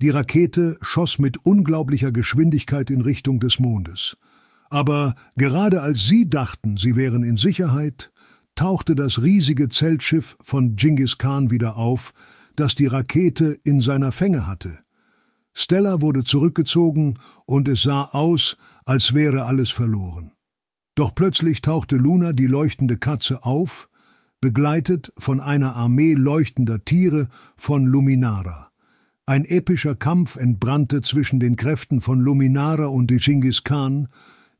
Die 0.00 0.10
Rakete 0.10 0.76
schoss 0.82 1.18
mit 1.18 1.44
unglaublicher 1.44 2.12
Geschwindigkeit 2.12 2.90
in 2.90 3.00
Richtung 3.00 3.40
des 3.40 3.58
Mondes. 3.58 4.16
Aber 4.68 5.14
gerade 5.36 5.82
als 5.82 6.06
sie 6.06 6.28
dachten, 6.28 6.76
sie 6.76 6.96
wären 6.96 7.24
in 7.24 7.36
Sicherheit, 7.36 8.12
tauchte 8.54 8.94
das 8.94 9.22
riesige 9.22 9.68
Zeltschiff 9.68 10.36
von 10.42 10.76
Genghis 10.76 11.18
Khan 11.18 11.50
wieder 11.50 11.76
auf, 11.76 12.12
das 12.56 12.74
die 12.74 12.86
Rakete 12.86 13.58
in 13.64 13.80
seiner 13.80 14.12
Fänge 14.12 14.46
hatte. 14.46 14.78
Stella 15.54 16.02
wurde 16.02 16.24
zurückgezogen 16.24 17.18
und 17.46 17.68
es 17.68 17.82
sah 17.82 18.04
aus, 18.04 18.58
als 18.84 19.14
wäre 19.14 19.46
alles 19.46 19.70
verloren. 19.70 20.32
Doch 20.94 21.14
plötzlich 21.14 21.62
tauchte 21.62 21.96
Luna 21.96 22.32
die 22.32 22.46
leuchtende 22.46 22.98
Katze 22.98 23.44
auf, 23.44 23.88
begleitet 24.40 25.12
von 25.18 25.40
einer 25.40 25.76
Armee 25.76 26.14
leuchtender 26.14 26.84
Tiere 26.84 27.28
von 27.56 27.86
Luminara. 27.86 28.70
Ein 29.26 29.44
epischer 29.44 29.96
Kampf 29.96 30.36
entbrannte 30.36 31.02
zwischen 31.02 31.40
den 31.40 31.56
Kräften 31.56 32.00
von 32.00 32.20
Luminara 32.20 32.86
und 32.86 33.08
Genghis 33.08 33.64
Khan, 33.64 34.08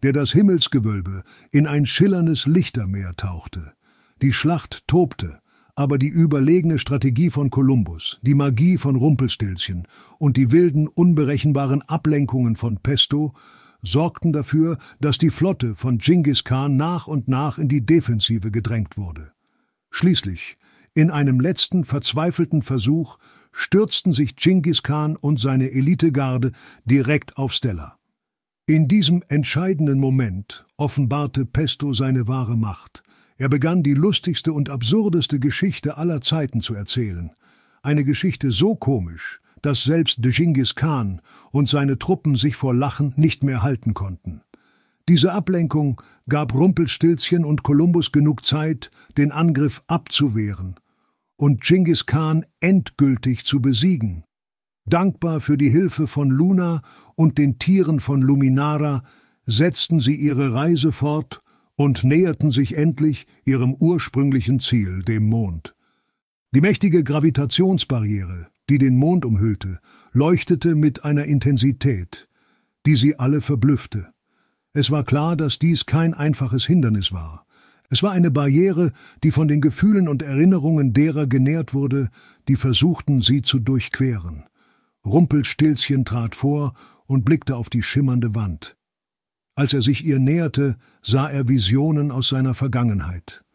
der 0.02 0.12
das 0.12 0.32
Himmelsgewölbe 0.32 1.22
in 1.52 1.66
ein 1.66 1.86
schillerndes 1.86 2.46
Lichtermeer 2.46 3.14
tauchte. 3.16 3.74
Die 4.22 4.32
Schlacht 4.32 4.82
tobte, 4.88 5.40
aber 5.76 5.98
die 5.98 6.08
überlegene 6.08 6.78
Strategie 6.78 7.30
von 7.30 7.50
Kolumbus, 7.50 8.18
die 8.22 8.34
Magie 8.34 8.78
von 8.78 8.96
Rumpelstilzchen 8.96 9.86
und 10.18 10.36
die 10.36 10.50
wilden, 10.50 10.88
unberechenbaren 10.88 11.82
Ablenkungen 11.82 12.56
von 12.56 12.78
Pesto 12.78 13.34
sorgten 13.82 14.32
dafür, 14.32 14.78
dass 15.00 15.18
die 15.18 15.30
Flotte 15.30 15.74
von 15.74 15.98
Genghis 15.98 16.44
Khan 16.44 16.76
nach 16.76 17.06
und 17.06 17.28
nach 17.28 17.58
in 17.58 17.68
die 17.68 17.84
Defensive 17.84 18.50
gedrängt 18.50 18.96
wurde. 18.96 19.35
Schließlich, 19.98 20.58
in 20.92 21.10
einem 21.10 21.40
letzten 21.40 21.82
verzweifelten 21.82 22.60
Versuch, 22.60 23.16
stürzten 23.50 24.12
sich 24.12 24.36
Genghis 24.36 24.82
Khan 24.82 25.16
und 25.16 25.40
seine 25.40 25.70
Elitegarde 25.70 26.52
direkt 26.84 27.38
auf 27.38 27.54
Stella. 27.54 27.96
In 28.66 28.88
diesem 28.88 29.22
entscheidenden 29.28 29.98
Moment 29.98 30.66
offenbarte 30.76 31.46
Pesto 31.46 31.94
seine 31.94 32.28
wahre 32.28 32.58
Macht. 32.58 33.04
Er 33.38 33.48
begann 33.48 33.82
die 33.82 33.94
lustigste 33.94 34.52
und 34.52 34.68
absurdeste 34.68 35.40
Geschichte 35.40 35.96
aller 35.96 36.20
Zeiten 36.20 36.60
zu 36.60 36.74
erzählen. 36.74 37.32
Eine 37.80 38.04
Geschichte 38.04 38.50
so 38.52 38.74
komisch, 38.76 39.40
dass 39.62 39.84
selbst 39.84 40.20
Genghis 40.20 40.74
Khan 40.74 41.22
und 41.52 41.70
seine 41.70 41.98
Truppen 41.98 42.36
sich 42.36 42.54
vor 42.54 42.74
Lachen 42.74 43.14
nicht 43.16 43.42
mehr 43.42 43.62
halten 43.62 43.94
konnten. 43.94 44.42
Diese 45.08 45.32
Ablenkung 45.32 46.02
gab 46.28 46.52
Rumpelstilzchen 46.52 47.44
und 47.44 47.62
Kolumbus 47.62 48.10
genug 48.10 48.44
Zeit, 48.44 48.90
den 49.16 49.30
Angriff 49.30 49.82
abzuwehren 49.86 50.76
und 51.36 51.60
Genghis 51.60 52.06
Khan 52.06 52.44
endgültig 52.60 53.44
zu 53.44 53.60
besiegen. 53.60 54.24
Dankbar 54.88 55.40
für 55.40 55.58
die 55.58 55.70
Hilfe 55.70 56.06
von 56.06 56.30
Luna 56.30 56.82
und 57.14 57.38
den 57.38 57.58
Tieren 57.58 58.00
von 58.00 58.22
Luminara 58.22 59.04
setzten 59.44 60.00
sie 60.00 60.14
ihre 60.14 60.54
Reise 60.54 60.92
fort 60.92 61.42
und 61.76 62.04
näherten 62.04 62.50
sich 62.50 62.76
endlich 62.76 63.26
ihrem 63.44 63.74
ursprünglichen 63.74 64.60
Ziel, 64.60 65.02
dem 65.02 65.28
Mond. 65.28 65.74
Die 66.54 66.60
mächtige 66.60 67.04
Gravitationsbarriere, 67.04 68.48
die 68.70 68.78
den 68.78 68.96
Mond 68.96 69.24
umhüllte, 69.24 69.78
leuchtete 70.12 70.74
mit 70.74 71.04
einer 71.04 71.24
Intensität, 71.24 72.28
die 72.86 72.96
sie 72.96 73.18
alle 73.18 73.40
verblüffte. 73.40 74.12
Es 74.76 74.90
war 74.90 75.04
klar, 75.04 75.36
dass 75.36 75.58
dies 75.58 75.86
kein 75.86 76.12
einfaches 76.12 76.66
Hindernis 76.66 77.10
war. 77.10 77.46
Es 77.88 78.02
war 78.02 78.12
eine 78.12 78.30
Barriere, 78.30 78.92
die 79.24 79.30
von 79.30 79.48
den 79.48 79.62
Gefühlen 79.62 80.06
und 80.06 80.20
Erinnerungen 80.20 80.92
derer 80.92 81.26
genährt 81.26 81.72
wurde, 81.72 82.10
die 82.46 82.56
versuchten, 82.56 83.22
sie 83.22 83.40
zu 83.40 83.58
durchqueren. 83.58 84.44
Rumpelstilzchen 85.02 86.04
trat 86.04 86.34
vor 86.34 86.74
und 87.06 87.24
blickte 87.24 87.56
auf 87.56 87.70
die 87.70 87.82
schimmernde 87.82 88.34
Wand. 88.34 88.76
Als 89.54 89.72
er 89.72 89.80
sich 89.80 90.04
ihr 90.04 90.18
näherte, 90.18 90.76
sah 91.00 91.26
er 91.26 91.48
Visionen 91.48 92.10
aus 92.10 92.28
seiner 92.28 92.52
Vergangenheit. 92.52 93.46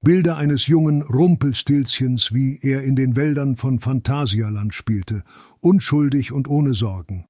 Bilder 0.00 0.38
eines 0.38 0.66
jungen 0.66 1.02
Rumpelstilzchens, 1.02 2.34
wie 2.34 2.58
er 2.62 2.82
in 2.82 2.96
den 2.96 3.14
Wäldern 3.14 3.54
von 3.54 3.78
Phantasialand 3.78 4.74
spielte, 4.74 5.22
unschuldig 5.60 6.32
und 6.32 6.48
ohne 6.48 6.74
Sorgen. 6.74 7.26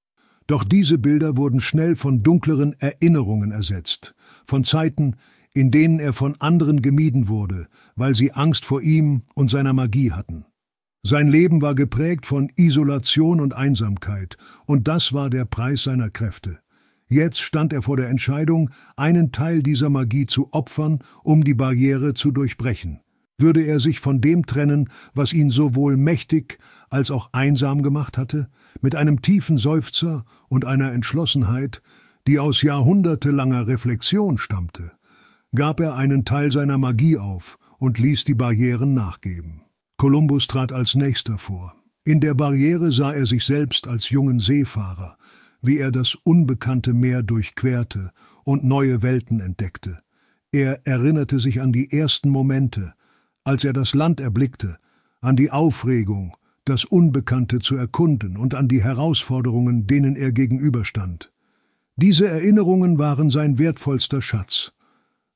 Doch 0.49 0.65
diese 0.65 0.97
Bilder 0.97 1.37
wurden 1.37 1.61
schnell 1.61 1.95
von 1.95 2.23
dunkleren 2.23 2.75
Erinnerungen 2.81 3.53
ersetzt, 3.53 4.15
von 4.47 4.65
Zeiten, 4.65 5.17
in 5.53 5.71
denen 5.71 6.01
er 6.01 6.15
von 6.15 6.41
anderen 6.41 6.81
gemieden 6.81 7.29
wurde, 7.29 7.69
weil 7.97 8.15
sie 8.15 8.33
Angst 8.33 8.65
vor 8.65 8.81
ihm 8.81 9.25
und 9.35 9.51
seiner 9.51 9.75
Magie 9.75 10.11
hatten. 10.11 10.47
Sein 11.03 11.29
Leben 11.29 11.61
war 11.61 11.75
geprägt 11.75 12.25
von 12.25 12.51
Isolation 12.57 13.41
und 13.41 13.55
Einsamkeit, 13.55 14.39
und 14.65 14.89
das 14.89 15.13
war 15.13 15.29
der 15.29 15.45
Preis 15.45 15.83
seiner 15.83 16.09
Kräfte. 16.09 16.59
Jetzt 17.09 17.41
stand 17.41 17.75
er 17.75 17.83
vor 17.83 17.99
der 17.99 18.09
Entscheidung, 18.09 18.71
einen 18.97 19.33
Teil 19.33 19.63
dieser 19.63 19.91
Magie 19.91 20.27
zu 20.27 20.53
opfern, 20.53 21.01
um 21.23 21.45
die 21.45 21.55
Barriere 21.55 22.15
zu 22.15 22.31
durchbrechen. 22.31 23.01
Würde 23.41 23.63
er 23.63 23.79
sich 23.79 24.01
von 24.01 24.21
dem 24.21 24.47
trennen, 24.47 24.89
was 25.15 25.33
ihn 25.33 25.51
sowohl 25.51 25.97
mächtig 25.97 26.59
als 26.91 27.13
auch 27.13 27.31
einsam 27.33 27.83
gemacht 27.83 28.19
hatte, 28.19 28.49
mit 28.81 28.97
einem 28.97 29.23
tiefen 29.23 29.59
Seufzer 29.59 30.25
und 30.49 30.65
einer 30.65 30.93
Entschlossenheit, 30.93 31.81
die 32.27 32.41
aus 32.41 32.63
jahrhundertelanger 32.63 33.69
Reflexion 33.69 34.39
stammte, 34.39 34.93
gab 35.55 35.79
er 35.81 35.95
einen 35.95 36.25
Teil 36.25 36.51
seiner 36.51 36.79
Magie 36.79 37.17
auf 37.17 37.59
und 37.79 37.99
ließ 37.99 38.25
die 38.25 38.35
Barrieren 38.35 38.93
nachgeben. 38.93 39.63
Kolumbus 39.97 40.49
trat 40.49 40.73
als 40.73 40.95
nächster 40.95 41.39
vor. 41.39 41.75
In 42.05 42.21
der 42.21 42.35
Barriere 42.35 42.91
sah 42.91 43.13
er 43.13 43.27
sich 43.27 43.45
selbst 43.45 43.87
als 43.87 44.11
jungen 44.11 44.41
Seefahrer, 44.41 45.17
wie 45.63 45.79
er 45.79 45.91
das 45.91 46.17
unbekannte 46.17 46.93
Meer 46.93 47.23
durchquerte 47.23 48.11
und 48.45 48.65
neue 48.65 49.03
Welten 49.03 49.41
entdeckte. 49.41 50.01
Er 50.51 50.87
erinnerte 50.87 51.39
sich 51.39 51.61
an 51.61 51.73
die 51.73 51.93
ersten 51.93 52.31
Momente, 52.31 52.95
als 53.49 53.65
er 53.65 53.73
das 53.73 53.95
Land 53.95 54.21
erblickte, 54.21 54.77
an 55.23 55.35
die 55.35 55.51
Aufregung, 55.51 56.37
das 56.67 56.85
Unbekannte 56.85 57.61
zu 57.61 57.77
erkunden 57.77 58.37
und 58.37 58.55
an 58.55 58.69
die 58.69 58.85
Herausforderungen, 58.85 59.87
denen 59.87 60.17
er 60.17 60.33
gegenüberstand. 60.33 61.33
Diese 61.97 62.29
Erinnerungen 62.29 62.99
waren 62.99 63.31
sein 63.31 63.59
wertvollster 63.59 64.21
Schatz. 64.21 64.75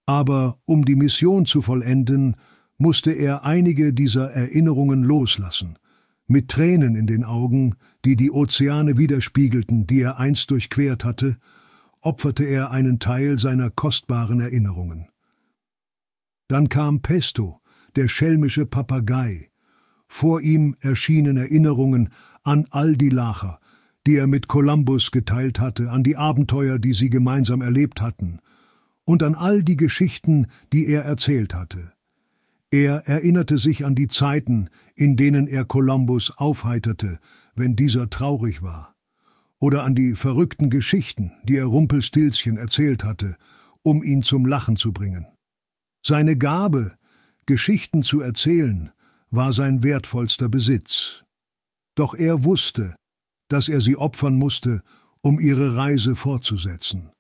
Aber 0.05 0.59
um 0.67 0.85
die 0.85 0.95
Mission 0.95 1.47
zu 1.47 1.63
vollenden, 1.63 2.37
musste 2.77 3.13
er 3.13 3.47
einige 3.47 3.95
dieser 3.95 4.31
Erinnerungen 4.31 5.03
loslassen. 5.05 5.79
Mit 6.27 6.49
Tränen 6.49 6.97
in 6.97 7.07
den 7.07 7.25
Augen, 7.25 7.77
die 8.05 8.17
die 8.17 8.31
Ozeane 8.31 8.99
widerspiegelten, 8.99 9.87
die 9.87 10.03
er 10.03 10.19
einst 10.19 10.51
durchquert 10.51 11.03
hatte, 11.03 11.39
opferte 12.03 12.45
er 12.45 12.73
einen 12.73 12.99
Teil 12.99 13.39
seiner 13.39 13.71
kostbaren 13.71 14.41
Erinnerungen. 14.41 15.09
Dann 16.49 16.69
kam 16.69 17.01
Pesto, 17.01 17.62
der 17.97 18.09
schelmische 18.09 18.67
Papagei. 18.67 19.51
Vor 20.09 20.41
ihm 20.41 20.77
erschienen 20.81 21.37
Erinnerungen 21.37 22.11
an 22.43 22.67
all 22.71 22.97
die 22.97 23.09
Lacher, 23.09 23.59
die 24.07 24.17
er 24.17 24.27
mit 24.27 24.49
Columbus 24.49 25.11
geteilt 25.11 25.61
hatte, 25.61 25.91
an 25.91 26.03
die 26.03 26.17
Abenteuer, 26.17 26.79
die 26.79 26.93
sie 26.93 27.11
gemeinsam 27.11 27.63
erlebt 27.63 28.01
hatten, 28.01 28.41
und 29.05 29.23
an 29.23 29.35
all 29.35 29.63
die 29.63 29.77
Geschichten, 29.77 30.47
die 30.73 30.87
er 30.87 31.03
erzählt 31.05 31.55
hatte. 31.55 31.93
Er 32.71 33.07
erinnerte 33.07 33.59
sich 33.59 33.85
an 33.85 33.95
die 33.95 34.09
Zeiten, 34.09 34.71
in 34.95 35.17
denen 35.17 35.47
er 35.47 35.65
Columbus 35.65 36.33
aufheiterte, 36.37 37.19
wenn 37.55 37.77
dieser 37.77 38.09
traurig 38.09 38.63
war, 38.63 38.95
oder 39.59 39.85
an 39.85 39.95
die 39.95 40.15
verrückten 40.15 40.71
Geschichten, 40.71 41.33
die 41.45 41.57
er 41.57 41.67
Rumpelstilzchen 41.67 42.57
erzählt 42.57 43.05
hatte, 43.05 43.37
um 43.83 44.03
ihn 44.03 44.23
zum 44.23 44.47
Lachen 44.47 44.77
zu 44.77 44.93
bringen. 44.93 45.27
Seine 46.03 46.37
Gabe, 46.37 46.97
Geschichten 47.47 48.03
zu 48.03 48.21
erzählen, 48.21 48.93
war 49.31 49.53
sein 49.53 49.83
wertvollster 49.83 50.49
Besitz. 50.49 51.25
Doch 51.95 52.15
er 52.15 52.45
wusste, 52.45 52.95
dass 53.49 53.69
er 53.69 53.81
sie 53.81 53.97
opfern 53.97 54.37
musste, 54.37 54.83
um 55.23 55.41
ihre 55.41 55.77
Reise 55.77 56.15
fortzusetzen. 56.17 57.11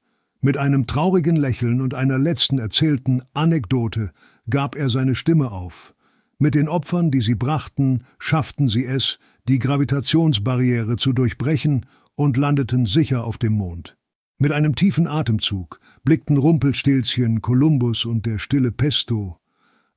Mit 0.40 0.58
einem 0.58 0.86
traurigen 0.86 1.36
Lächeln 1.36 1.80
und 1.80 1.94
einer 1.94 2.18
letzten 2.18 2.58
erzählten 2.58 3.22
Anekdote 3.34 4.12
gab 4.48 4.76
er 4.76 4.90
seine 4.90 5.14
Stimme 5.14 5.50
auf. 5.52 5.94
Mit 6.38 6.54
den 6.54 6.68
Opfern, 6.68 7.10
die 7.10 7.20
sie 7.20 7.34
brachten, 7.34 8.04
schafften 8.18 8.68
sie 8.68 8.84
es, 8.84 9.18
die 9.48 9.58
Gravitationsbarriere 9.58 10.96
zu 10.96 11.12
durchbrechen 11.12 11.86
und 12.14 12.36
landeten 12.36 12.86
sicher 12.86 13.24
auf 13.24 13.38
dem 13.38 13.52
Mond. 13.52 13.96
Mit 14.38 14.52
einem 14.52 14.74
tiefen 14.74 15.06
Atemzug 15.06 15.78
blickten 16.04 16.36
Rumpelstilzchen, 16.36 17.42
Kolumbus 17.42 18.04
und 18.04 18.26
der 18.26 18.38
stille 18.38 18.72
Pesto 18.72 19.38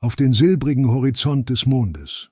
auf 0.05 0.15
den 0.15 0.33
silbrigen 0.33 0.87
Horizont 0.87 1.49
des 1.49 1.65
Mondes. 1.65 2.29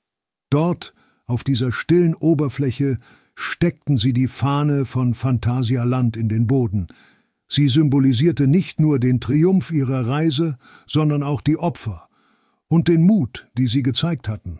Dort, 0.49 0.93
auf 1.25 1.43
dieser 1.43 1.71
stillen 1.71 2.13
Oberfläche, 2.13 2.97
steckten 3.35 3.97
sie 3.97 4.13
die 4.13 4.27
Fahne 4.27 4.85
von 4.85 5.13
Phantasialand 5.13 6.15
in 6.15 6.29
den 6.29 6.47
Boden, 6.47 6.87
Sie 7.55 7.69
symbolisierte 7.69 8.47
nicht 8.47 8.79
nur 8.79 8.97
den 8.97 9.19
Triumph 9.19 9.71
ihrer 9.71 10.07
Reise, 10.07 10.57
sondern 10.87 11.21
auch 11.21 11.39
die 11.39 11.57
Opfer 11.57 12.09
und 12.67 12.87
den 12.87 13.03
Mut, 13.03 13.47
die 13.55 13.67
sie 13.67 13.83
gezeigt 13.83 14.27
hatten. 14.27 14.59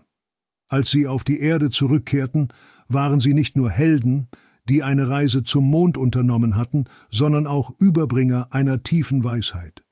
Als 0.67 0.91
sie 0.91 1.07
auf 1.07 1.23
die 1.23 1.39
Erde 1.39 1.71
zurückkehrten, 1.71 2.49
waren 2.87 3.19
sie 3.19 3.33
nicht 3.33 3.55
nur 3.55 3.71
Helden, 3.71 4.27
die 4.69 4.83
eine 4.83 5.09
Reise 5.09 5.43
zum 5.43 5.69
Mond 5.71 5.97
unternommen 5.97 6.55
hatten, 6.55 6.85
sondern 7.09 7.47
auch 7.47 7.73
Überbringer 7.79 8.49
einer 8.51 8.83
tiefen 8.83 9.23
Weisheit. 9.23 9.82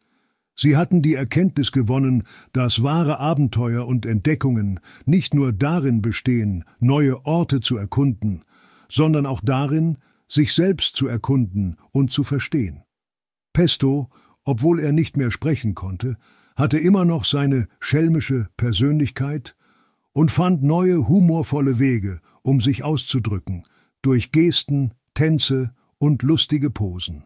Sie 0.62 0.78
hatten 0.78 1.02
die 1.02 1.16
Erkenntnis 1.16 1.72
gewonnen, 1.72 2.22
dass 2.54 2.84
wahre 2.84 3.20
Abenteuer 3.20 3.88
und 3.88 4.06
Entdeckungen 4.06 4.80
nicht 5.06 5.34
nur 5.34 5.54
darin 5.54 6.04
bestehen, 6.04 6.66
neue 6.80 7.26
Orte 7.26 7.62
zu 7.62 7.78
erkunden, 7.78 8.44
sondern 8.88 9.26
auch 9.26 9.42
darin, 9.44 9.98
sich 10.28 10.54
selbst 10.54 10.96
zu 10.96 11.08
erkunden 11.08 11.78
und 11.92 12.12
zu 12.12 12.24
verstehen. 12.24 12.84
Pesto, 13.54 14.12
obwohl 14.44 14.80
er 14.80 14.92
nicht 14.92 15.18
mehr 15.18 15.32
sprechen 15.32 15.74
konnte, 15.74 16.16
hatte 16.56 16.78
immer 16.78 17.06
noch 17.06 17.26
seine 17.26 17.68
schelmische 17.80 18.46
Persönlichkeit 18.56 19.56
und 20.14 20.30
fand 20.30 20.62
neue 20.62 21.08
humorvolle 21.08 21.80
Wege, 21.80 22.20
um 22.44 22.62
sich 22.62 22.84
auszudrücken, 22.84 23.64
durch 24.04 24.32
Gesten, 24.32 24.94
Tänze 25.16 25.74
und 25.98 26.22
lustige 26.22 26.70
Posen. 26.70 27.24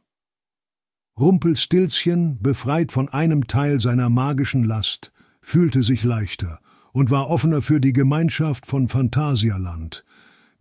Rumpelstilzchen, 1.17 2.41
befreit 2.41 2.91
von 2.91 3.08
einem 3.08 3.47
Teil 3.47 3.80
seiner 3.80 4.10
magischen 4.10 4.63
Last, 4.63 5.13
fühlte 5.41 5.82
sich 5.82 6.04
leichter 6.04 6.60
und 6.91 7.10
war 7.10 7.30
offener 7.30 7.62
für 7.62 7.80
die 7.80 7.93
Gemeinschaft 7.93 8.65
von 8.65 8.89
Phantasialand, 8.89 10.04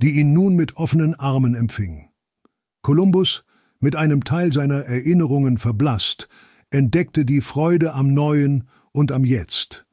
die 0.00 0.12
ihn 0.12 0.32
nun 0.32 0.54
mit 0.54 0.76
offenen 0.76 1.16
Armen 1.16 1.56
empfing. 1.56 2.08
Kolumbus 2.82 3.44
mit 3.80 3.96
einem 3.96 4.22
Teil 4.22 4.52
seiner 4.52 4.84
Erinnerungen 4.84 5.58
verblasst, 5.58 6.28
entdeckte 6.70 7.24
die 7.24 7.40
Freude 7.40 7.92
am 7.92 8.14
Neuen 8.14 8.68
und 8.92 9.10
am 9.10 9.24
Jetzt. 9.24 9.86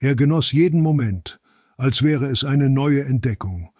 Er 0.00 0.16
genoss 0.16 0.50
jeden 0.50 0.80
Moment, 0.80 1.38
als 1.76 2.02
wäre 2.02 2.26
es 2.26 2.42
eine 2.42 2.68
neue 2.68 3.04
Entdeckung. 3.04 3.70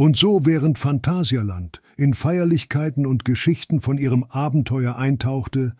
Und 0.00 0.16
so 0.16 0.46
während 0.46 0.78
Phantasialand 0.78 1.82
in 1.96 2.14
Feierlichkeiten 2.14 3.04
und 3.04 3.24
Geschichten 3.24 3.80
von 3.80 3.98
ihrem 3.98 4.22
Abenteuer 4.22 4.94
eintauchte, 4.94 5.74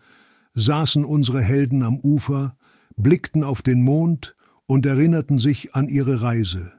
saßen 0.53 1.05
unsere 1.05 1.41
Helden 1.41 1.83
am 1.83 1.97
Ufer, 1.97 2.57
blickten 2.97 3.45
auf 3.45 3.61
den 3.61 3.81
Mond 3.81 4.35
und 4.65 4.85
erinnerten 4.85 5.39
sich 5.39 5.73
an 5.73 5.87
ihre 5.87 6.21
Reise. 6.21 6.73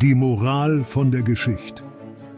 Die 0.00 0.14
Moral 0.14 0.84
von 0.84 1.10
der 1.10 1.22
Geschichte. 1.22 1.84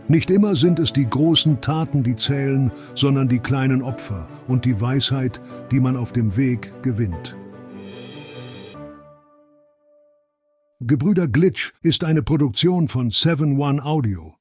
Nicht 0.08 0.28
immer 0.28 0.56
sind 0.56 0.80
es 0.80 0.92
die 0.92 1.08
großen 1.08 1.60
Taten, 1.60 2.02
die 2.02 2.16
zählen, 2.16 2.72
sondern 2.96 3.28
die 3.28 3.38
kleinen 3.38 3.82
Opfer 3.82 4.28
und 4.48 4.64
die 4.64 4.80
Weisheit, 4.80 5.40
die 5.70 5.78
man 5.78 5.96
auf 5.96 6.12
dem 6.12 6.36
Weg 6.36 6.72
gewinnt. 6.82 7.36
Gebrüder 10.84 11.28
Glitch 11.28 11.72
ist 11.82 12.02
eine 12.02 12.22
Produktion 12.22 12.88
von 12.88 13.10
7 13.10 13.58
One 13.60 13.84
Audio. 13.84 14.34